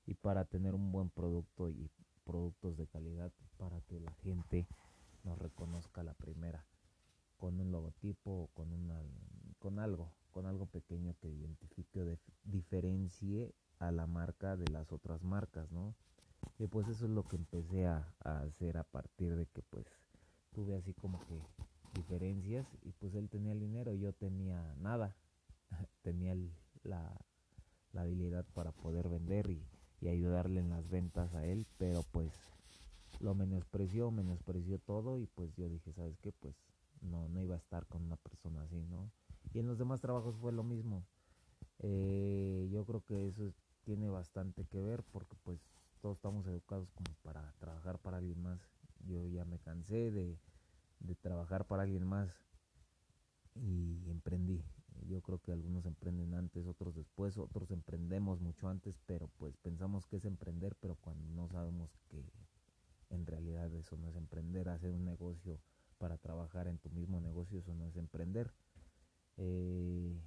y 0.07 0.15
para 0.15 0.45
tener 0.45 0.75
un 0.75 0.91
buen 0.91 1.11
producto 1.11 1.71
y 1.71 1.89
productos 2.25 2.77
de 2.77 2.87
calidad 2.87 3.33
para 3.59 3.81
que 3.83 4.01
la 4.01 4.13
gente 4.23 4.67
nos 5.25 5.39
reconozca 5.39 6.03
la 6.03 6.15
primera 6.15 6.65
con 7.37 7.61
un 7.61 7.73
logotipo 7.73 8.31
o 8.31 8.47
con 8.55 8.73
una 8.73 9.01
con 9.59 9.79
algo, 9.79 10.13
con 10.33 10.47
algo 10.47 10.67
pequeño 10.67 11.15
que 11.21 11.29
identifique 11.29 12.01
o 12.01 12.19
diferencie 12.45 13.55
a 13.79 13.91
la 13.93 14.07
marca 14.07 14.57
de 14.57 14.69
las 14.69 14.93
otras 14.93 15.23
marcas, 15.23 15.71
¿no? 15.71 15.95
Y 16.59 16.67
pues 16.67 16.89
eso 16.89 17.07
es 17.07 17.11
lo 17.11 17.25
que 17.25 17.37
empecé 17.37 17.87
a, 17.87 18.15
hacer 18.25 18.77
a 18.77 18.85
partir 18.85 19.35
de 19.37 19.47
que 19.47 19.63
pues 19.63 19.87
tuve 20.53 20.77
así 20.77 20.95
como 20.95 21.19
que 21.27 21.41
diferencias 21.95 22.67
y 22.83 22.93
pues 22.93 23.15
él 23.15 23.29
tenía 23.29 23.53
el 23.53 23.61
dinero, 23.61 23.95
yo 23.95 24.13
tenía 24.13 24.75
nada, 24.79 25.17
tenía 26.03 26.37
la, 26.85 27.17
habilidad 27.95 28.47
para 28.55 28.73
poder 28.73 29.09
vender 29.09 29.51
y, 30.03 30.09
ayudarle 30.09 30.61
en 30.61 30.71
las 30.71 30.89
ventas 30.91 31.33
a 31.35 31.47
él, 31.47 31.67
pero 31.79 32.03
pues 32.11 32.33
lo 33.21 33.35
menospreció, 33.35 34.11
menospreció 34.11 34.79
todo 34.79 35.19
y 35.19 35.27
pues 35.27 35.55
yo 35.57 35.69
dije, 35.69 35.93
¿sabes 35.93 36.19
qué? 36.19 36.33
Pues 36.33 36.55
no, 37.01 37.29
no 37.29 37.41
iba 37.41 37.55
a 37.55 37.59
estar 37.59 37.87
con 37.87 38.03
una 38.03 38.17
persona 38.17 38.63
así, 38.63 38.83
¿no? 38.91 39.11
Y 39.55 39.61
en 39.61 39.67
los 39.67 39.79
demás 39.79 40.01
trabajos 40.01 40.35
fue 40.41 40.53
lo 40.53 40.65
mismo. 40.65 41.05
Eh, 41.79 42.69
yo 42.73 42.85
creo 42.85 43.05
que 43.05 43.29
eso 43.29 43.53
tiene 43.85 44.09
bastante 44.09 44.65
que 44.67 44.81
ver 44.81 45.03
porque 45.13 45.37
pues 45.43 45.61
todos 46.01 46.17
estamos 46.17 46.47
educados 46.47 46.91
como 46.93 47.11
para 47.23 47.53
trabajar 47.59 47.99
para 47.99 48.19
alguien 48.19 48.43
más. 48.43 48.61
Yo 49.07 49.27
ya 49.29 49.45
me 49.45 49.59
cansé 49.59 50.11
de, 50.11 50.39
trabajar 51.21 51.67
para 51.67 51.83
alguien 51.83 52.07
más 52.07 52.29
y 53.55 54.09
emprendí. 54.11 54.63
Yo 55.09 55.21
creo 55.21 55.39
que 55.39 55.53
algunos 55.53 55.87
emprenden 55.87 56.35
antes, 56.35 56.67
otros 56.67 56.95
después, 56.95 57.39
otros 57.39 57.71
emprendemos 57.71 58.41
mucho 58.41 58.69
antes, 58.69 58.99
pero 59.07 59.29
pues 59.39 59.57
pensamos 59.57 60.07
que 60.07 60.17
es 60.17 60.25
emprender, 60.25 60.77
pero 60.81 60.97
cuando 60.97 61.29
no 61.31 61.49
sabemos 61.49 61.91
que 62.09 62.25
en 63.11 63.27
realidad 63.27 63.73
eso 63.75 63.97
no 63.97 64.09
es 64.09 64.17
emprender, 64.17 64.69
hacer 64.69 64.91
un 64.91 65.05
negocio 65.05 65.59
para 65.99 66.19
trabajar 66.19 66.67
en 66.67 66.79
tu 66.79 66.91
mismo 66.91 67.21
negocio, 67.21 67.59
eso 67.59 67.75
no 67.75 67.87
es 67.87 67.97
emprender. 67.97 68.53
Eh, 69.37 70.21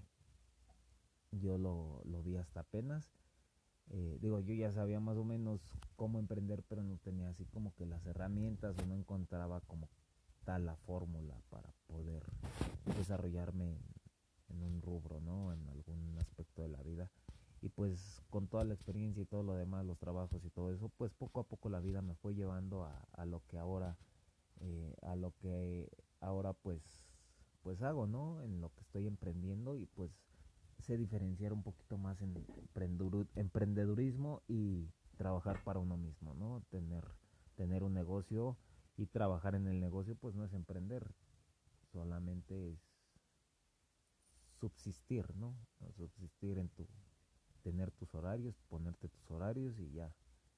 yo 1.31 1.57
lo, 1.57 2.01
lo 2.05 2.23
vi 2.23 2.37
hasta 2.37 2.61
apenas 2.61 3.11
eh, 3.91 4.17
digo, 4.19 4.39
yo 4.39 4.53
ya 4.53 4.71
sabía 4.71 4.99
más 4.99 5.17
o 5.17 5.23
menos 5.23 5.61
cómo 5.95 6.19
emprender, 6.19 6.63
pero 6.67 6.83
no 6.83 6.97
tenía 6.97 7.29
así 7.29 7.45
como 7.45 7.73
que 7.75 7.85
las 7.85 8.05
herramientas 8.05 8.75
o 8.79 8.85
no 8.85 8.95
encontraba 8.95 9.61
como 9.61 9.89
tal 10.43 10.65
la 10.65 10.75
fórmula 10.75 11.35
para 11.49 11.71
poder 11.87 12.23
desarrollarme 12.97 13.77
en, 14.49 14.61
un 14.61 14.81
rubro, 14.81 15.21
¿no? 15.21 15.53
En 15.53 15.67
algún 15.69 16.17
aspecto 16.19 16.61
de 16.61 16.69
la 16.69 16.81
vida. 16.83 17.09
Y 17.61 17.69
pues 17.69 18.21
con 18.29 18.47
toda 18.47 18.63
la 18.63 18.73
experiencia 18.73 19.21
y 19.23 19.25
todo 19.25 19.43
lo 19.43 19.55
demás, 19.55 19.85
los 19.85 19.97
trabajos 19.97 20.43
y 20.45 20.49
todo 20.49 20.71
eso, 20.71 20.89
pues 20.97 21.13
poco 21.13 21.39
a 21.39 21.43
poco 21.43 21.69
la 21.69 21.79
vida 21.79 22.01
me 22.01 22.15
fue 22.15 22.35
llevando 22.35 22.83
a, 22.83 23.07
a 23.13 23.25
lo 23.25 23.41
que 23.47 23.57
ahora, 23.57 23.97
eh, 24.59 24.95
a 25.01 25.15
lo 25.15 25.31
que 25.37 25.89
ahora 26.19 26.53
pues, 26.53 26.81
pues 27.63 27.81
hago, 27.81 28.07
¿no? 28.07 28.41
En 28.41 28.61
lo 28.61 28.69
que 28.69 28.81
estoy 28.81 29.07
emprendiendo 29.07 29.75
y 29.75 29.85
pues 29.87 30.11
sé 30.79 30.97
diferenciar 30.97 31.53
un 31.53 31.63
poquito 31.63 31.97
más 31.97 32.21
en 32.21 32.45
emprendedurismo 33.35 34.41
y 34.47 34.87
trabajar 35.17 35.63
para 35.63 35.79
uno 35.79 35.97
mismo, 35.97 36.33
¿no? 36.35 36.61
Tener, 36.69 37.03
tener 37.55 37.83
un 37.83 37.93
negocio 37.93 38.57
y 38.97 39.07
trabajar 39.07 39.55
en 39.55 39.67
el 39.67 39.79
negocio, 39.79 40.15
pues 40.15 40.35
no 40.35 40.45
es 40.45 40.53
emprender, 40.53 41.11
solamente 41.91 42.71
es 42.71 42.94
subsistir, 44.69 45.35
¿no? 45.35 45.55
Subsistir 45.95 46.57
en 46.57 46.69
tu, 46.69 46.87
tener 47.61 47.91
tus 47.91 48.13
horarios, 48.15 48.55
ponerte 48.67 49.09
tus 49.09 49.29
horarios 49.29 49.77
y 49.79 49.91
ya 49.91 50.11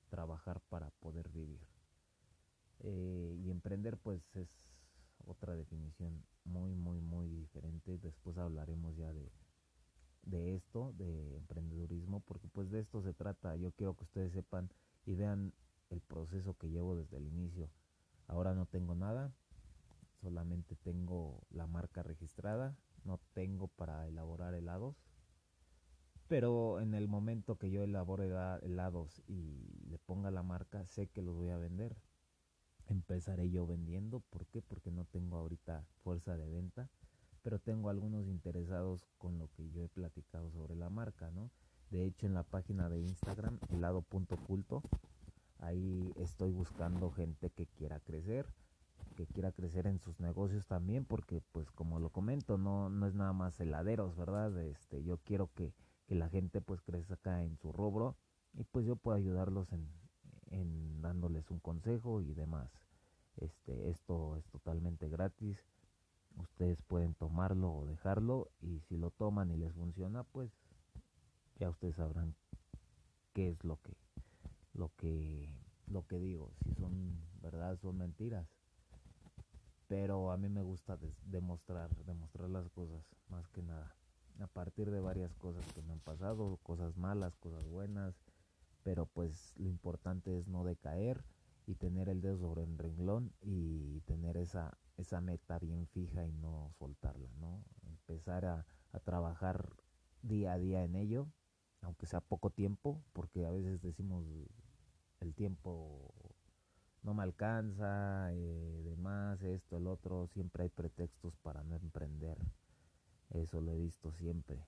trabajar 0.09 0.61
para 0.69 0.89
poder 0.91 1.29
vivir. 1.29 1.59
Eh, 2.79 3.37
y 3.43 3.49
emprender, 3.49 3.97
pues 3.97 4.21
es 4.35 4.49
otra 5.25 5.55
definición 5.55 6.23
muy, 6.45 6.73
muy, 6.73 7.01
muy 7.01 7.27
diferente. 7.27 7.97
Después 7.97 8.37
hablaremos 8.37 8.95
ya 8.95 9.11
de, 9.11 9.29
de 10.23 10.55
esto, 10.55 10.93
de 10.97 11.35
emprendedurismo, 11.35 12.21
porque 12.21 12.47
pues 12.47 12.69
de 12.71 12.79
esto 12.79 13.01
se 13.01 13.13
trata. 13.13 13.57
Yo 13.57 13.71
quiero 13.73 13.95
que 13.95 14.05
ustedes 14.05 14.31
sepan 14.31 14.69
y 15.05 15.15
vean 15.15 15.53
el 15.89 15.99
proceso 15.99 16.53
que 16.53 16.69
llevo 16.69 16.95
desde 16.95 17.17
el 17.17 17.27
inicio. 17.27 17.69
Ahora 18.27 18.53
no 18.53 18.65
tengo 18.65 18.95
nada, 18.95 19.33
solamente 20.21 20.75
tengo 20.75 21.41
la 21.49 21.67
marca 21.67 22.03
registrada, 22.03 22.77
no 23.03 23.19
tengo 23.33 23.67
para 23.67 24.07
elaborar 24.07 24.53
helados, 24.53 24.95
pero 26.27 26.81
en 26.81 26.93
el 26.93 27.07
momento 27.07 27.57
que 27.57 27.69
yo 27.69 27.83
elabore 27.83 28.29
helados 28.61 29.21
y 29.27 29.81
le 29.87 29.97
ponga 29.97 30.29
la 30.29 30.43
marca, 30.43 30.85
sé 30.85 31.07
que 31.07 31.21
los 31.21 31.35
voy 31.35 31.49
a 31.49 31.57
vender. 31.57 31.95
empezaré 32.87 33.49
yo 33.49 33.65
vendiendo. 33.65 34.21
¿Por 34.29 34.45
qué? 34.47 34.61
Porque 34.61 34.91
no 34.91 35.05
tengo 35.05 35.37
ahorita 35.37 35.85
fuerza 36.03 36.37
de 36.37 36.49
venta, 36.49 36.89
pero 37.43 37.59
tengo 37.59 37.89
algunos 37.89 38.27
interesados 38.27 39.07
con 39.17 39.37
lo 39.37 39.49
que 39.51 39.69
yo 39.71 39.83
he 39.83 39.89
platicado 39.89 40.51
sobre 40.51 40.75
la 40.75 40.89
marca, 40.89 41.31
¿no? 41.31 41.51
De 41.89 42.05
hecho, 42.05 42.25
en 42.25 42.33
la 42.33 42.43
página 42.43 42.89
de 42.89 42.99
Instagram, 42.99 43.59
helado 43.69 44.01
punto 44.01 44.35
oculto, 44.35 44.83
ahí 45.59 46.11
estoy 46.17 46.51
buscando 46.51 47.11
gente 47.11 47.49
que 47.49 47.67
quiera 47.67 47.99
crecer, 48.01 48.45
que 49.17 49.25
quiera 49.25 49.51
crecer 49.51 49.87
en 49.87 49.97
sus 49.97 50.19
negocios 50.19 50.67
también, 50.67 51.03
porque 51.03 51.41
pues 51.51 51.71
como 51.71 51.99
lo 51.99 52.11
comento, 52.11 52.59
no, 52.59 52.87
no 52.89 53.07
es 53.07 53.15
nada 53.15 53.33
más 53.33 53.59
heladeros, 53.59 54.15
¿verdad? 54.15 54.55
Este, 54.61 55.03
yo 55.03 55.17
quiero 55.17 55.49
que, 55.55 55.73
que 56.05 56.13
la 56.13 56.29
gente 56.29 56.61
pues 56.61 56.83
crezca 56.83 57.43
en 57.43 57.57
su 57.57 57.71
rubro 57.71 58.15
y 58.53 58.63
pues 58.63 58.85
yo 58.85 58.95
puedo 58.95 59.17
ayudarlos 59.17 59.73
en, 59.73 59.89
en 60.51 61.01
dándoles 61.01 61.49
un 61.49 61.59
consejo 61.59 62.21
y 62.21 62.35
demás. 62.35 62.69
Este, 63.37 63.89
esto 63.89 64.37
es 64.37 64.45
totalmente 64.49 65.09
gratis. 65.09 65.57
Ustedes 66.35 66.79
pueden 66.83 67.15
tomarlo 67.15 67.73
o 67.73 67.85
dejarlo 67.87 68.51
y 68.61 68.81
si 68.81 68.97
lo 68.97 69.09
toman 69.09 69.49
y 69.49 69.57
les 69.57 69.73
funciona, 69.73 70.25
pues 70.25 70.51
ya 71.57 71.71
ustedes 71.71 71.95
sabrán 71.95 72.35
qué 73.33 73.49
es 73.49 73.63
lo 73.63 73.81
que 73.81 73.97
lo 74.73 74.91
que 74.95 75.49
lo 75.87 76.05
que 76.05 76.19
digo, 76.19 76.51
si 76.63 76.75
son 76.75 77.19
verdad 77.41 77.79
son 77.81 77.97
mentiras. 77.97 78.56
Pero 79.87 80.31
a 80.31 80.37
mí 80.37 80.49
me 80.49 80.61
gusta 80.61 80.97
demostrar, 81.23 81.95
demostrar 82.05 82.49
las 82.49 82.69
cosas 82.69 83.03
más 83.29 83.47
que 83.49 83.61
nada. 83.61 83.95
A 84.39 84.47
partir 84.47 84.91
de 84.91 84.99
varias 84.99 85.33
cosas 85.35 85.65
que 85.73 85.81
me 85.81 85.93
han 85.93 85.99
pasado, 85.99 86.57
cosas 86.63 86.97
malas, 86.97 87.37
cosas 87.37 87.65
buenas, 87.67 88.15
pero 88.83 89.05
pues 89.05 89.53
lo 89.57 89.69
importante 89.69 90.37
es 90.37 90.47
no 90.47 90.63
decaer 90.63 91.23
y 91.65 91.75
tener 91.75 92.09
el 92.09 92.21
dedo 92.21 92.37
sobre 92.37 92.63
el 92.63 92.77
renglón 92.77 93.33
y 93.41 94.01
tener 94.01 94.37
esa, 94.37 94.77
esa 94.97 95.21
meta 95.21 95.59
bien 95.59 95.87
fija 95.87 96.25
y 96.25 96.31
no 96.31 96.71
soltarla, 96.77 97.29
¿no? 97.39 97.63
Empezar 97.83 98.45
a, 98.45 98.65
a 98.91 98.99
trabajar 98.99 99.69
día 100.21 100.53
a 100.53 100.57
día 100.57 100.83
en 100.83 100.95
ello, 100.95 101.27
aunque 101.81 102.05
sea 102.05 102.21
poco 102.21 102.49
tiempo, 102.49 103.01
porque 103.13 103.45
a 103.45 103.51
veces 103.51 103.81
decimos 103.81 104.25
el 105.19 105.33
tiempo 105.33 106.13
no 107.03 107.13
me 107.13 107.23
alcanza, 107.23 108.29
eh, 108.33 108.81
demás, 108.85 109.41
esto, 109.43 109.77
el 109.77 109.87
otro, 109.87 110.27
siempre 110.27 110.63
hay 110.63 110.69
pretextos 110.69 111.35
para 111.37 111.63
no 111.63 111.75
emprender. 111.75 112.37
Eso 113.31 113.61
lo 113.61 113.71
he 113.71 113.77
visto 113.77 114.11
siempre 114.13 114.65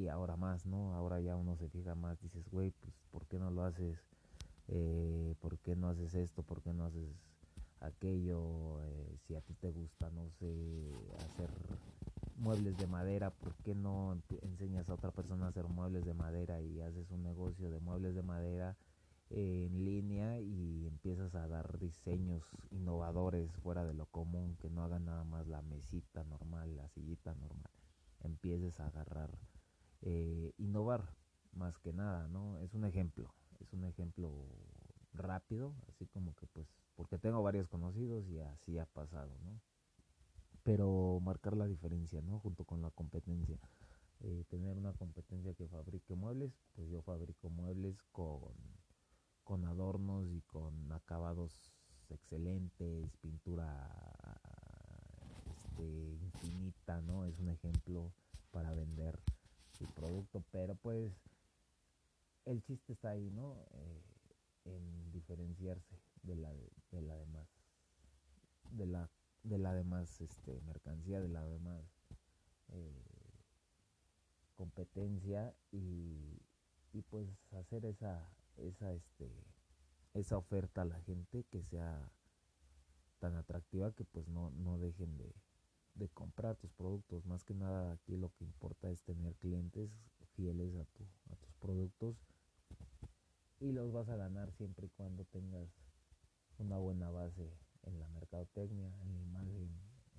y 0.00 0.08
ahora 0.08 0.36
más, 0.36 0.66
¿no? 0.66 0.94
Ahora 0.94 1.20
ya 1.20 1.36
uno 1.36 1.56
se 1.56 1.68
fija 1.68 1.94
más, 1.94 2.20
dices, 2.20 2.48
güey, 2.50 2.70
pues 2.70 2.94
¿por 3.10 3.26
qué 3.26 3.38
no 3.38 3.50
lo 3.50 3.64
haces? 3.64 3.98
Eh, 4.68 5.34
¿Por 5.40 5.58
qué 5.58 5.76
no 5.76 5.88
haces 5.88 6.14
esto? 6.14 6.42
¿Por 6.42 6.62
qué 6.62 6.72
no 6.72 6.84
haces 6.84 7.10
aquello? 7.80 8.82
Eh, 8.84 9.16
si 9.26 9.34
a 9.34 9.40
ti 9.40 9.54
te 9.54 9.68
gusta, 9.68 10.10
no 10.10 10.30
sé, 10.38 10.90
hacer 11.24 11.50
muebles 12.36 12.78
de 12.78 12.86
madera, 12.86 13.30
¿por 13.30 13.54
qué 13.56 13.74
no 13.74 14.18
enseñas 14.42 14.88
a 14.88 14.94
otra 14.94 15.10
persona 15.10 15.46
a 15.46 15.48
hacer 15.50 15.64
muebles 15.64 16.04
de 16.06 16.14
madera 16.14 16.60
y 16.62 16.80
haces 16.80 17.10
un 17.10 17.22
negocio 17.22 17.70
de 17.70 17.80
muebles 17.80 18.14
de 18.14 18.22
madera 18.22 18.76
en 19.30 19.84
línea 19.84 20.40
y 20.40 20.86
empiezas 20.86 21.34
a 21.36 21.46
dar 21.46 21.78
diseños 21.78 22.42
innovadores 22.70 23.52
fuera 23.58 23.84
de 23.86 23.94
lo 23.94 24.06
común, 24.06 24.56
que 24.56 24.68
no 24.68 24.82
hagan 24.82 25.04
nada 25.04 25.24
más 25.24 25.46
la 25.46 25.62
mesita 25.62 26.24
normal, 26.24 26.76
la 26.76 26.88
sillita 26.88 27.34
normal, 27.34 27.72
empieces 28.22 28.80
a 28.80 28.88
agarrar 28.88 29.30
eh, 30.02 30.52
innovar 30.58 31.14
más 31.52 31.78
que 31.78 31.92
nada, 31.92 32.26
¿no? 32.28 32.58
Es 32.58 32.74
un 32.74 32.84
ejemplo, 32.84 33.32
es 33.60 33.72
un 33.72 33.84
ejemplo 33.84 34.48
rápido, 35.12 35.74
así 35.88 36.06
como 36.06 36.34
que 36.34 36.46
pues, 36.46 36.66
porque 36.96 37.18
tengo 37.18 37.42
varios 37.42 37.68
conocidos 37.68 38.28
y 38.28 38.38
así 38.40 38.78
ha 38.78 38.86
pasado, 38.86 39.38
¿no? 39.44 39.60
Pero 40.64 41.20
marcar 41.22 41.56
la 41.56 41.66
diferencia, 41.66 42.20
¿no? 42.20 42.40
Junto 42.40 42.64
con 42.64 42.82
la 42.82 42.90
competencia. 42.90 43.58
Eh, 44.22 44.44
tener 44.48 44.76
una 44.76 44.92
competencia 44.92 45.54
que 45.54 45.66
fabrique 45.66 46.14
muebles, 46.14 46.52
pues 46.74 46.90
yo 46.90 47.00
fabrico 47.00 47.48
muebles 47.48 48.02
con, 48.12 48.52
con 49.50 49.64
adornos 49.64 50.30
y 50.30 50.42
con 50.42 50.92
acabados 50.92 51.50
excelentes, 52.08 53.10
pintura 53.20 53.90
este, 55.44 55.82
infinita, 56.22 57.00
¿no? 57.00 57.24
Es 57.24 57.36
un 57.40 57.48
ejemplo 57.48 58.12
para 58.52 58.72
vender 58.74 59.18
el 59.80 59.88
producto, 59.88 60.44
pero 60.52 60.76
pues 60.76 61.12
el 62.44 62.62
chiste 62.62 62.92
está 62.92 63.10
ahí, 63.10 63.28
¿no? 63.32 63.56
Eh, 63.72 64.02
en 64.66 65.10
diferenciarse 65.10 65.96
de 66.22 66.36
la, 66.36 66.52
de 66.92 67.02
la 67.02 67.16
demás, 67.16 67.48
de 68.70 68.86
la, 68.86 69.10
de 69.42 69.58
la 69.58 69.74
demás 69.74 70.20
este, 70.20 70.60
mercancía, 70.60 71.20
de 71.20 71.28
la 71.28 71.44
demás 71.44 71.82
eh, 72.68 73.02
competencia 74.54 75.52
y, 75.72 76.40
y 76.92 77.02
pues 77.02 77.26
hacer 77.50 77.84
esa, 77.86 78.30
esa, 78.56 78.92
este, 78.92 79.30
esa 80.14 80.36
oferta 80.38 80.82
a 80.82 80.86
la 80.86 81.00
gente 81.02 81.44
que 81.50 81.62
sea 81.62 82.12
tan 83.18 83.36
atractiva 83.36 83.92
que 83.92 84.04
pues 84.04 84.28
no, 84.28 84.50
no 84.50 84.78
dejen 84.78 85.16
de, 85.18 85.34
de 85.94 86.08
comprar 86.08 86.56
tus 86.56 86.72
productos. 86.72 87.26
Más 87.26 87.44
que 87.44 87.54
nada 87.54 87.92
aquí 87.92 88.16
lo 88.16 88.32
que 88.34 88.44
importa 88.44 88.90
es 88.90 89.00
tener 89.02 89.34
clientes 89.36 89.90
fieles 90.34 90.74
a, 90.76 90.84
tu, 90.84 91.04
a 91.30 91.36
tus 91.36 91.52
productos 91.54 92.16
y 93.60 93.72
los 93.72 93.92
vas 93.92 94.08
a 94.08 94.16
ganar 94.16 94.50
siempre 94.52 94.86
y 94.86 94.90
cuando 94.90 95.24
tengas 95.26 95.68
una 96.58 96.78
buena 96.78 97.10
base 97.10 97.52
en 97.82 97.98
la 97.98 98.08
mercadotecnia, 98.08 98.88
en 99.02 99.14
la 99.14 99.20
imagen, 99.20 99.70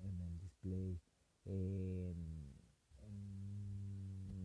en 0.04 0.20
el 0.20 0.38
display, 0.40 1.00
en, 1.44 2.56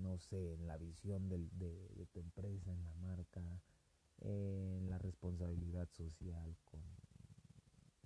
no 0.02 0.17
sé, 0.17 0.54
en 0.54 0.67
la 0.67 0.78
visión 0.78 1.30
de, 1.30 1.38
de, 1.52 2.08
tu 2.12 2.19
empresa, 2.19 2.71
en 2.71 2.84
la 2.84 2.93
marca, 2.95 3.41
en 4.21 4.89
la 4.89 4.97
responsabilidad 4.97 5.88
social 5.91 6.56
con, 6.65 6.82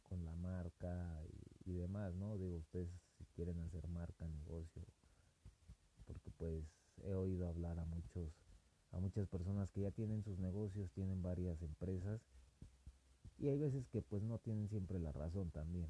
con 0.03 0.23
la 0.25 0.35
marca 0.35 1.23
y, 1.65 1.73
demás, 1.73 2.13
¿no? 2.15 2.37
Digo, 2.37 2.57
ustedes 2.57 2.89
quieren 3.35 3.59
hacer 3.61 3.87
marca, 3.87 4.27
negocio, 4.27 4.83
porque 6.05 6.29
pues 6.31 6.65
he 7.03 7.15
oído 7.15 7.47
hablar 7.47 7.79
a 7.79 7.85
muchos 7.85 8.29
a 8.91 8.99
muchas 8.99 9.25
personas 9.29 9.71
que 9.71 9.81
ya 9.81 9.91
tienen 9.91 10.21
sus 10.21 10.37
negocios, 10.37 10.91
tienen 10.91 11.21
varias 11.21 11.61
empresas 11.61 12.19
y 13.37 13.47
hay 13.47 13.57
veces 13.57 13.87
que 13.87 14.01
pues 14.01 14.21
no 14.21 14.37
tienen 14.39 14.67
siempre 14.67 14.99
la 14.99 15.13
razón 15.13 15.49
también. 15.49 15.89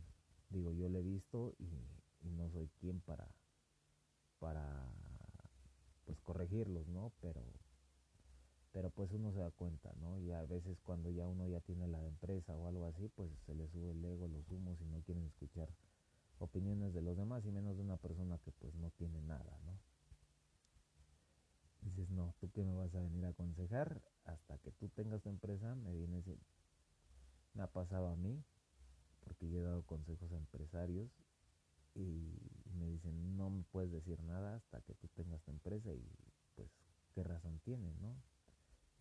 Digo, 0.49 0.71
yo 0.71 0.87
lo 0.87 0.99
he 0.99 1.01
visto 1.01 1.55
y, 1.57 2.27
y 2.27 2.29
no 2.29 2.51
soy 2.51 2.69
quien 2.79 3.01
para 3.01 3.27
para 4.41 4.91
pues 6.05 6.19
corregirlos, 6.21 6.87
¿no? 6.87 7.11
Pero 7.21 7.43
pero 8.71 8.89
pues 8.89 9.11
uno 9.11 9.31
se 9.31 9.39
da 9.39 9.51
cuenta, 9.51 9.91
¿no? 9.99 10.17
Y 10.17 10.31
a 10.31 10.43
veces 10.43 10.79
cuando 10.81 11.09
ya 11.09 11.27
uno 11.27 11.47
ya 11.47 11.59
tiene 11.59 11.87
la 11.87 12.05
empresa 12.05 12.55
o 12.55 12.67
algo 12.67 12.85
así, 12.85 13.09
pues 13.09 13.29
se 13.45 13.53
le 13.53 13.67
sube 13.67 13.91
el 13.91 14.03
ego, 14.03 14.27
los 14.27 14.49
humos 14.49 14.79
y 14.81 14.85
no 14.85 15.01
quieren 15.01 15.25
escuchar 15.25 15.69
opiniones 16.39 16.93
de 16.93 17.01
los 17.01 17.17
demás 17.17 17.45
y 17.45 17.51
menos 17.51 17.75
de 17.75 17.83
una 17.83 17.97
persona 17.97 18.37
que 18.39 18.51
pues 18.51 18.73
no 18.75 18.89
tiene 18.91 19.21
nada, 19.21 19.59
¿no? 19.65 19.77
Dices, 21.81 22.09
no, 22.09 22.33
tú 22.39 22.49
qué 22.51 22.63
me 22.63 22.73
vas 22.73 22.93
a 22.95 23.01
venir 23.01 23.25
a 23.25 23.29
aconsejar 23.29 24.01
hasta 24.25 24.57
que 24.59 24.71
tú 24.71 24.87
tengas 24.89 25.21
tu 25.21 25.29
empresa, 25.29 25.75
me 25.75 25.93
vienes, 25.93 26.25
me 27.53 27.63
ha 27.63 27.67
pasado 27.67 28.07
a 28.07 28.15
mí, 28.15 28.43
porque 29.21 29.49
yo 29.49 29.59
he 29.59 29.63
dado 29.63 29.83
consejos 29.83 30.31
a 30.31 30.37
empresarios 30.37 31.09
y 31.95 32.37
me 32.73 32.87
dicen, 32.87 33.35
no 33.35 33.49
me 33.49 33.63
puedes 33.63 33.91
decir 33.91 34.21
nada 34.23 34.55
hasta 34.55 34.81
que 34.81 34.93
tú 34.93 35.07
tengas 35.09 35.41
tu 35.41 35.51
empresa 35.51 35.91
y 35.93 36.07
pues, 36.55 36.69
¿qué 37.13 37.23
razón 37.23 37.59
tienes, 37.59 37.99
no? 37.99 38.15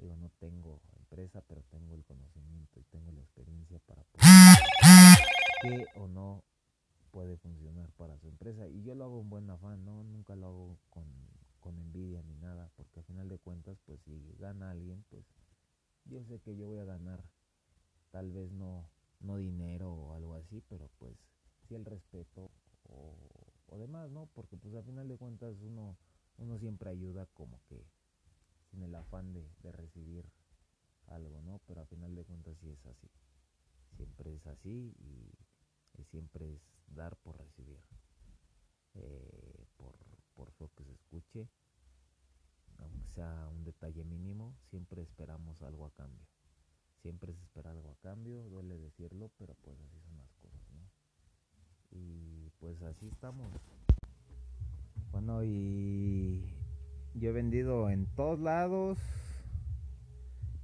Digo, 0.00 0.16
no 0.16 0.30
tengo 0.38 0.80
empresa, 0.96 1.42
pero 1.46 1.62
tengo 1.64 1.94
el 1.94 2.02
conocimiento 2.04 2.80
y 2.80 2.84
tengo 2.84 3.12
la 3.12 3.20
experiencia 3.20 3.78
para 3.80 4.02
poder 4.04 4.22
que 5.62 5.86
o 6.00 6.08
no 6.08 6.42
puede 7.10 7.36
funcionar 7.36 7.90
para 7.98 8.18
su 8.18 8.28
empresa. 8.28 8.66
Y 8.66 8.82
yo 8.82 8.94
lo 8.94 9.04
hago 9.04 9.20
en 9.20 9.28
buen 9.28 9.50
afán, 9.50 9.84
¿no? 9.84 10.02
Nunca 10.04 10.36
lo 10.36 10.46
hago 10.46 10.78
con, 10.88 11.04
con 11.60 11.78
envidia 11.78 12.22
ni 12.22 12.34
nada, 12.36 12.70
porque 12.76 13.00
al 13.00 13.04
final 13.04 13.28
de 13.28 13.36
cuentas, 13.36 13.78
pues 13.84 14.00
si 14.00 14.34
gana 14.38 14.70
alguien, 14.70 15.04
pues 15.10 15.22
yo 16.06 16.24
sé 16.24 16.40
que 16.40 16.56
yo 16.56 16.66
voy 16.66 16.78
a 16.78 16.84
ganar, 16.84 17.22
tal 18.10 18.32
vez 18.32 18.50
no, 18.52 18.88
no 19.20 19.36
dinero 19.36 19.92
o 19.92 20.14
algo 20.14 20.34
así, 20.34 20.62
pero 20.66 20.88
pues 20.98 21.14
sí 21.68 21.74
el 21.74 21.84
respeto 21.84 22.50
o, 22.84 23.14
o 23.66 23.78
demás, 23.78 24.10
¿no? 24.10 24.30
Porque 24.32 24.56
pues 24.56 24.74
al 24.74 24.84
final 24.84 25.08
de 25.08 25.18
cuentas 25.18 25.56
uno, 25.60 25.98
uno 26.38 26.58
siempre 26.58 26.88
ayuda 26.88 27.26
como 27.34 27.60
que 27.68 27.84
sin 28.70 28.82
el 28.82 28.94
afán 28.94 29.32
de, 29.32 29.72
recibir 29.72 30.24
algo, 31.06 31.42
¿no? 31.42 31.60
Pero 31.66 31.80
al 31.80 31.86
final 31.86 32.14
de 32.14 32.24
cuentas 32.24 32.56
sí 32.58 32.70
es 32.70 32.86
así. 32.86 33.10
Siempre 33.96 34.34
es 34.34 34.46
así 34.46 34.94
y 34.98 36.04
siempre 36.04 36.54
es 36.54 36.62
dar 36.86 37.16
por 37.16 37.38
recibir, 37.38 37.80
eh, 38.94 39.66
por, 39.76 39.94
por 40.34 40.52
lo 40.58 40.68
que 40.74 40.84
se 40.84 40.92
escuche, 40.92 41.48
aunque 42.78 43.06
sea 43.08 43.48
un 43.48 43.64
detalle 43.64 44.04
mínimo, 44.04 44.56
siempre 44.70 45.02
esperamos 45.02 45.62
algo 45.62 45.86
a 45.86 45.90
cambio. 45.90 46.26
siempre 47.02 47.32
se 47.34 47.42
espera 47.42 47.70
algo 47.70 47.90
a 47.90 47.96
cambio, 47.96 48.42
duele 48.50 48.78
decirlo, 48.78 49.30
pero 49.38 49.54
pues 49.62 49.78
así 49.80 50.00
son 50.00 50.18
las 50.18 50.32
cosas, 50.34 50.60
¿no? 50.72 50.90
Y 51.90 52.50
pues 52.58 52.82
así 52.82 53.08
estamos. 53.08 53.50
Bueno, 55.10 55.42
y 55.42 56.59
yo 57.14 57.30
he 57.30 57.32
vendido 57.32 57.90
en 57.90 58.06
todos 58.06 58.38
lados, 58.38 58.98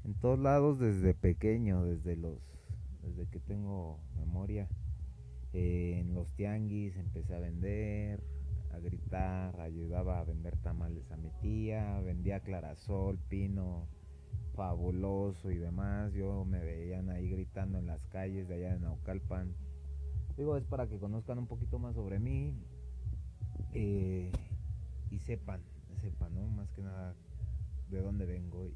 en 0.04 0.14
todos 0.14 0.38
lados 0.38 0.78
desde 0.78 1.14
pequeño, 1.14 1.84
desde 1.84 2.16
los, 2.16 2.38
desde 3.02 3.26
que 3.28 3.40
tengo 3.40 4.00
memoria. 4.16 4.68
en 5.52 6.14
los 6.14 6.30
tianguis 6.36 6.96
empecé 6.96 7.34
a 7.34 7.40
vender, 7.40 8.22
a 8.72 8.78
gritar, 8.78 9.58
ayudaba 9.60 10.20
a 10.20 10.24
vender 10.24 10.56
tamales 10.58 11.10
a 11.10 11.16
mi 11.16 11.30
tía, 11.40 12.00
vendía 12.00 12.40
clarasol, 12.40 13.18
pino, 13.28 13.88
fabuloso 14.54 15.50
y 15.50 15.56
demás. 15.56 16.12
Yo 16.12 16.44
me 16.44 16.60
veían 16.60 17.10
ahí 17.10 17.28
gritando 17.28 17.78
en 17.78 17.86
las 17.86 18.04
calles 18.06 18.48
de 18.48 18.54
allá 18.54 18.74
de 18.74 18.80
Naucalpan. 18.80 19.54
Digo, 20.36 20.56
es 20.56 20.64
para 20.64 20.86
que 20.86 20.98
conozcan 20.98 21.38
un 21.38 21.46
poquito 21.46 21.78
más 21.78 21.94
sobre 21.94 22.18
mí 22.18 22.54
eh, 23.72 24.30
y 25.10 25.18
sepan, 25.20 25.62
sepan, 26.10 26.34
¿no? 26.34 26.46
Más 26.48 26.70
que 26.72 26.82
nada 26.82 27.14
de 27.90 28.00
dónde 28.00 28.26
vengo 28.26 28.66
y, 28.66 28.74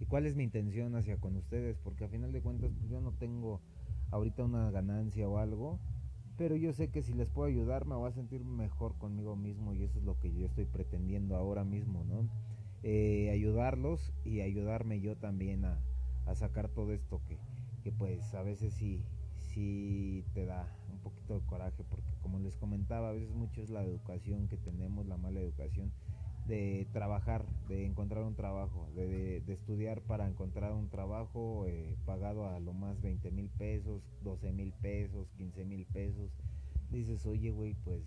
y, 0.00 0.06
cuál 0.06 0.26
es 0.26 0.36
mi 0.36 0.44
intención 0.44 0.94
hacia 0.96 1.16
con 1.18 1.36
ustedes, 1.36 1.78
porque 1.78 2.04
a 2.04 2.08
final 2.08 2.32
de 2.32 2.40
cuentas 2.40 2.70
pues 2.78 2.90
yo 2.90 3.00
no 3.00 3.12
tengo 3.12 3.60
ahorita 4.10 4.44
una 4.44 4.70
ganancia 4.70 5.28
o 5.28 5.38
algo, 5.38 5.78
pero 6.36 6.56
yo 6.56 6.72
sé 6.72 6.88
que 6.88 7.02
si 7.02 7.12
les 7.12 7.28
puedo 7.28 7.48
ayudar 7.48 7.86
me 7.86 7.94
voy 7.94 8.08
a 8.08 8.12
sentir 8.12 8.44
mejor 8.44 8.96
conmigo 8.98 9.36
mismo 9.36 9.74
y 9.74 9.82
eso 9.82 9.98
es 9.98 10.04
lo 10.04 10.18
que 10.18 10.32
yo 10.32 10.46
estoy 10.46 10.64
pretendiendo 10.64 11.36
ahora 11.36 11.64
mismo, 11.64 12.04
¿no? 12.04 12.28
Eh, 12.82 13.30
ayudarlos 13.30 14.12
y 14.24 14.40
ayudarme 14.40 15.00
yo 15.00 15.16
también 15.16 15.64
a, 15.64 15.78
sacar 16.34 16.68
todo 16.68 16.92
esto 16.92 17.20
que, 17.28 17.38
que, 17.82 17.92
pues 17.92 18.32
a 18.34 18.42
veces 18.42 18.72
sí, 18.72 19.04
sí 19.40 20.24
te 20.32 20.46
da 20.46 20.66
un 20.90 20.98
poquito 21.00 21.38
de 21.38 21.44
coraje 21.46 21.84
porque 21.90 22.10
como 22.22 22.38
les 22.38 22.56
comentaba, 22.56 23.10
a 23.10 23.12
veces 23.12 23.30
mucho 23.34 23.60
es 23.60 23.68
la 23.68 23.84
educación 23.84 24.48
que 24.48 24.56
tenemos, 24.56 25.06
la 25.06 25.18
mala 25.18 25.40
educación 25.40 25.92
de 26.46 26.88
trabajar, 26.92 27.44
de 27.68 27.86
encontrar 27.86 28.24
un 28.24 28.34
trabajo, 28.34 28.88
de, 28.94 29.40
de, 29.40 29.52
estudiar 29.52 30.00
para 30.02 30.26
encontrar 30.26 30.72
un 30.72 30.88
trabajo 30.88 31.66
eh, 31.68 31.96
pagado 32.04 32.48
a 32.48 32.58
lo 32.58 32.72
más 32.72 33.00
20 33.00 33.30
mil 33.30 33.48
pesos, 33.50 34.02
12 34.22 34.52
mil 34.52 34.72
pesos, 34.72 35.30
15 35.36 35.64
mil 35.64 35.86
pesos. 35.86 36.32
Dices, 36.90 37.24
oye, 37.26 37.50
güey, 37.50 37.74
pues 37.84 38.02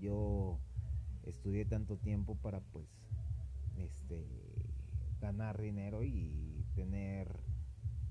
yo 0.00 0.58
estudié 1.24 1.64
tanto 1.64 1.96
tiempo 1.96 2.36
para 2.36 2.60
pues 2.60 2.86
este 3.76 4.24
ganar 5.20 5.60
dinero 5.60 6.02
y 6.02 6.64
tener 6.74 7.28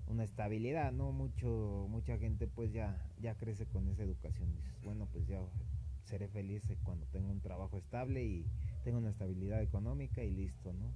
una 0.08 0.24
estabilidad, 0.24 0.92
¿no? 0.92 1.12
Mucho, 1.12 1.88
mucha 1.90 2.18
gente 2.18 2.48
pues 2.48 2.74
ya, 2.74 3.10
ya 3.22 3.36
crece 3.36 3.66
con 3.66 3.88
esa 3.88 4.04
educación. 4.04 4.54
Dices, 4.54 4.82
bueno, 4.84 5.08
pues 5.12 5.28
ya 5.28 5.42
seré 6.04 6.28
feliz 6.28 6.64
cuando 6.84 7.06
tenga 7.08 7.30
un 7.30 7.40
trabajo 7.40 7.78
estable 7.78 8.24
y 8.24 8.46
tenga 8.84 8.98
una 8.98 9.10
estabilidad 9.10 9.62
económica 9.62 10.24
y 10.24 10.32
listo, 10.32 10.74
¿no? 10.74 10.94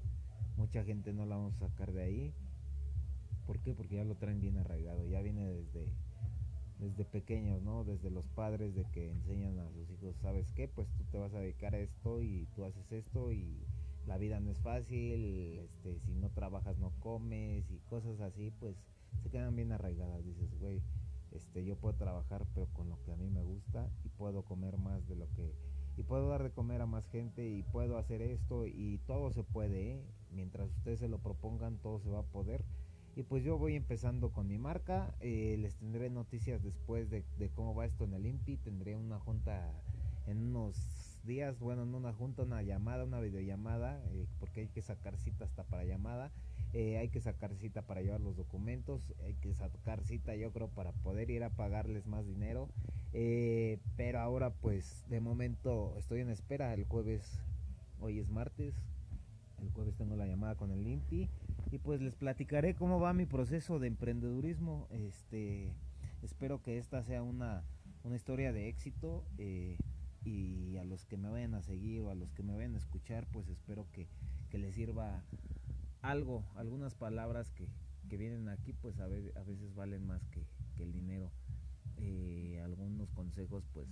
Mucha 0.57 0.83
gente 0.83 1.13
no 1.13 1.25
la 1.25 1.35
vamos 1.35 1.55
a 1.61 1.69
sacar 1.69 1.91
de 1.91 2.03
ahí. 2.03 2.33
¿Por 3.45 3.59
qué? 3.59 3.73
Porque 3.73 3.95
ya 3.95 4.03
lo 4.03 4.15
traen 4.15 4.41
bien 4.41 4.57
arraigado, 4.57 5.05
ya 5.07 5.21
viene 5.21 5.45
desde, 5.45 5.87
desde 6.79 7.05
pequeños, 7.05 7.61
¿no? 7.61 7.83
Desde 7.83 8.09
los 8.09 8.25
padres 8.29 8.73
de 8.73 8.85
que 8.85 9.11
enseñan 9.11 9.59
a 9.59 9.69
sus 9.71 9.89
hijos, 9.91 10.15
¿sabes 10.21 10.51
qué? 10.53 10.67
Pues 10.67 10.87
tú 10.97 11.03
te 11.11 11.19
vas 11.19 11.33
a 11.33 11.39
dedicar 11.39 11.75
a 11.75 11.79
esto 11.79 12.21
y 12.21 12.47
tú 12.55 12.65
haces 12.65 12.91
esto 12.91 13.31
y 13.31 13.65
la 14.07 14.17
vida 14.17 14.39
no 14.39 14.51
es 14.51 14.59
fácil, 14.59 15.59
este, 15.59 15.99
si 15.99 16.13
no 16.15 16.29
trabajas 16.29 16.77
no 16.77 16.91
comes 16.99 17.69
y 17.69 17.77
cosas 17.89 18.19
así, 18.19 18.51
pues 18.59 18.75
se 19.21 19.29
quedan 19.29 19.55
bien 19.55 19.71
arraigadas. 19.71 20.23
Dices, 20.25 20.53
güey, 20.59 20.81
este, 21.31 21.65
yo 21.65 21.75
puedo 21.75 21.95
trabajar 21.95 22.45
pero 22.53 22.67
con 22.67 22.89
lo 22.89 23.01
que 23.03 23.11
a 23.11 23.17
mí 23.17 23.29
me 23.29 23.41
gusta 23.41 23.89
y 24.03 24.09
puedo 24.09 24.43
comer 24.43 24.77
más 24.77 25.07
de 25.07 25.15
lo 25.15 25.27
que 25.33 25.53
y 25.97 26.03
puedo 26.03 26.29
dar 26.29 26.43
de 26.43 26.51
comer 26.51 26.81
a 26.81 26.86
más 26.86 27.08
gente 27.08 27.47
y 27.47 27.63
puedo 27.63 27.97
hacer 27.97 28.21
esto 28.21 28.65
y 28.65 28.99
todo 29.08 29.31
se 29.31 29.43
puede, 29.43 29.93
¿eh? 29.93 30.03
mientras 30.31 30.69
ustedes 30.69 30.99
se 30.99 31.08
lo 31.08 31.19
propongan 31.19 31.77
todo 31.77 31.99
se 31.99 32.10
va 32.10 32.19
a 32.19 32.23
poder. 32.23 32.63
Y 33.15 33.23
pues 33.23 33.43
yo 33.45 33.58
voy 33.58 33.75
empezando 33.75 34.31
con 34.31 34.47
mi 34.47 34.58
marca, 34.58 35.15
eh, 35.21 35.55
les 35.58 35.75
tendré 35.75 36.10
noticias 36.10 36.62
después 36.62 37.10
de, 37.10 37.23
cómo 37.55 37.73
va 37.73 37.86
esto 37.86 38.03
en 38.03 38.13
el 38.13 38.25
INPI, 38.25 38.58
tendré 38.58 38.97
una 38.97 39.19
junta 39.19 39.71
en 40.27 40.49
unos 40.49 40.75
días, 41.23 41.58
bueno, 41.60 41.84
en 41.84 41.95
una 41.95 42.12
junta, 42.12 42.43
una 42.43 42.62
llamada, 42.62 43.05
una 43.05 43.21
videollamada, 43.21 44.03
eh, 44.12 44.27
porque 44.38 44.62
hay 44.62 44.67
que 44.67 44.81
sacar 44.81 45.17
cita 45.17 45.45
hasta 45.45 45.63
para 45.63 45.86
llamada, 45.86 46.34
eh, 46.77 46.97
hay 46.97 47.07
que 47.07 47.21
sacar 47.21 47.55
cita 47.55 47.83
para 47.83 48.01
llevar 48.01 48.19
los 48.19 48.35
documentos, 48.35 49.13
hay 49.23 49.35
que 49.35 49.53
sacar 49.53 50.03
cita 50.03 50.35
yo 50.35 50.51
creo 50.51 50.67
para 50.67 50.91
poder 50.91 51.29
ir 51.29 51.45
a 51.45 51.49
pagarles 51.49 52.05
más 52.05 52.27
dinero, 52.27 52.67
eh, 53.13 53.79
pero 53.95 54.19
ahora 54.19 54.49
pues 54.49 55.05
de 55.07 55.21
momento 55.21 55.95
estoy 55.97 56.19
en 56.19 56.29
espera, 56.29 56.73
el 56.73 56.83
jueves, 56.83 57.39
hoy 58.01 58.19
es 58.19 58.29
martes, 58.29 58.75
el 59.61 59.69
jueves 59.69 59.95
tengo 59.95 60.17
la 60.17 60.27
llamada 60.27 60.55
con 60.55 60.69
el 60.69 60.83
limpi 60.83 61.29
y 61.71 61.77
pues 61.77 62.01
les 62.01 62.15
platicaré 62.15 62.75
cómo 62.75 62.99
va 62.99 63.13
mi 63.13 63.25
proceso 63.25 63.79
de 63.79 63.88
emprendedurismo, 63.88 64.89
este, 64.91 65.73
espero 66.23 66.61
que 66.61 66.77
esta 66.77 67.03
sea 67.03 67.23
una, 67.23 67.63
una 68.03 68.17
historia 68.17 68.51
de 68.51 68.67
éxito, 68.67 69.23
y 70.25 70.75
a 70.77 70.83
los 70.83 71.05
que 71.05 71.15
me 71.15 71.29
vayan 71.29 71.53
a 71.53 71.61
seguir 71.61 72.01
o 72.01 72.09
a 72.09 72.15
los 72.15 72.33
que 72.33 72.43
me 72.43 72.53
vayan 72.53 72.75
a 72.75 72.79
escuchar, 72.79 73.27
pues 73.31 73.47
espero 73.47 73.88
que, 73.93 74.07
les 74.57 74.75
sirva 74.75 75.21
algo, 76.09 76.45
algunas 76.55 76.95
palabras 76.95 77.51
que, 77.51 77.67
vienen 78.17 78.47
aquí, 78.47 78.71
pues 78.71 78.99
a, 78.99 79.07
veces, 79.07 79.35
a 79.35 79.43
veces 79.43 79.73
valen 79.73 80.05
más 80.05 80.25
que, 80.27 80.45
el 80.77 80.93
dinero. 80.93 81.31
Eh, 81.97 82.61
algunos 82.63 83.11
consejos, 83.11 83.65
pues 83.73 83.87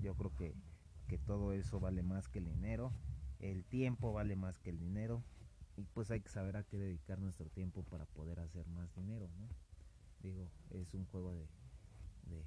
yo 0.00 0.14
creo 0.14 0.34
que, 0.36 0.54
que 1.06 1.18
todo 1.18 1.52
eso 1.52 1.78
vale 1.78 2.02
más 2.02 2.28
que 2.28 2.38
el 2.38 2.46
dinero, 2.46 2.92
el 3.40 3.64
tiempo 3.64 4.12
vale 4.12 4.36
más 4.36 4.58
que 4.58 4.70
el 4.70 4.78
dinero 4.78 5.22
y 5.76 5.84
pues 5.84 6.10
hay 6.10 6.20
que 6.20 6.28
saber 6.28 6.56
a 6.56 6.64
qué 6.64 6.78
dedicar 6.78 7.20
nuestro 7.20 7.48
tiempo 7.50 7.82
para 7.84 8.04
poder 8.06 8.40
hacer 8.40 8.66
más 8.68 8.92
dinero, 8.94 9.28
¿no? 9.38 9.48
Digo, 10.22 10.48
es 10.70 10.94
un 10.94 11.04
juego 11.06 11.32
de, 11.32 11.46
de, 12.26 12.44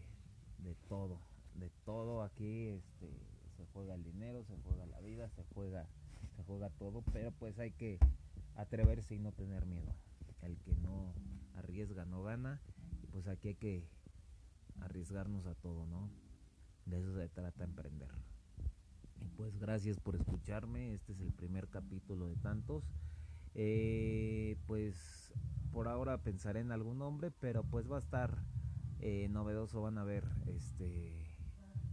de 0.69 0.75
todo, 0.89 1.19
de 1.55 1.69
todo 1.85 2.23
aquí, 2.23 2.67
este, 2.67 3.09
se 3.55 3.65
juega 3.73 3.95
el 3.95 4.03
dinero, 4.03 4.43
se 4.43 4.57
juega 4.57 4.85
la 4.85 4.99
vida, 4.99 5.29
se 5.29 5.43
juega, 5.53 5.87
se 6.35 6.43
juega 6.43 6.69
todo, 6.71 7.03
pero 7.13 7.31
pues 7.31 7.57
hay 7.59 7.71
que 7.71 7.99
atreverse 8.55 9.15
y 9.15 9.19
no 9.19 9.31
tener 9.31 9.65
miedo. 9.65 9.95
El 10.41 10.57
que 10.59 10.75
no 10.75 11.13
arriesga 11.55 12.05
no 12.05 12.23
gana, 12.23 12.61
y 13.03 13.07
pues 13.07 13.27
aquí 13.27 13.49
hay 13.49 13.55
que 13.55 13.87
arriesgarnos 14.79 15.45
a 15.45 15.55
todo, 15.55 15.85
¿no? 15.85 16.09
De 16.85 16.99
eso 16.99 17.13
se 17.13 17.29
trata 17.29 17.63
emprender. 17.63 18.09
Y 19.21 19.29
pues 19.29 19.57
gracias 19.57 19.99
por 19.99 20.15
escucharme, 20.15 20.93
este 20.93 21.13
es 21.13 21.21
el 21.21 21.31
primer 21.31 21.67
capítulo 21.67 22.27
de 22.27 22.35
tantos. 22.37 22.83
Eh, 23.53 24.57
pues 24.65 25.33
por 25.71 25.87
ahora 25.87 26.17
pensaré 26.17 26.61
en 26.61 26.71
algún 26.71 26.97
nombre, 26.97 27.31
pero 27.31 27.63
pues 27.63 27.89
va 27.89 27.97
a 27.97 27.99
estar 27.99 28.43
eh, 28.99 29.27
novedoso, 29.29 29.81
van 29.81 29.97
a 29.97 30.03
ver, 30.03 30.25
este 30.47 31.35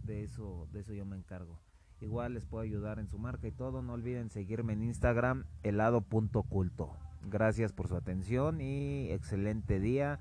de 0.03 0.23
eso, 0.23 0.67
de 0.71 0.79
eso 0.79 0.93
yo 0.93 1.05
me 1.05 1.15
encargo. 1.15 1.59
Igual 2.01 2.33
les 2.33 2.45
puedo 2.45 2.63
ayudar 2.63 2.99
en 2.99 3.07
su 3.07 3.17
marca 3.17 3.47
y 3.47 3.51
todo. 3.51 3.81
No 3.81 3.93
olviden 3.93 4.29
seguirme 4.29 4.73
en 4.73 4.83
Instagram, 4.83 5.45
helado.culto. 5.63 6.95
Gracias 7.29 7.73
por 7.73 7.87
su 7.87 7.95
atención 7.95 8.61
y 8.61 9.11
excelente 9.11 9.79
día. 9.79 10.19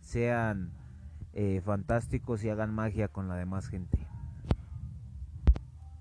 Sean 0.00 0.70
eh, 1.32 1.60
fantásticos 1.64 2.42
y 2.42 2.48
hagan 2.48 2.74
magia 2.74 3.08
con 3.08 3.28
la 3.28 3.36
demás 3.36 3.68
gente. 3.68 4.09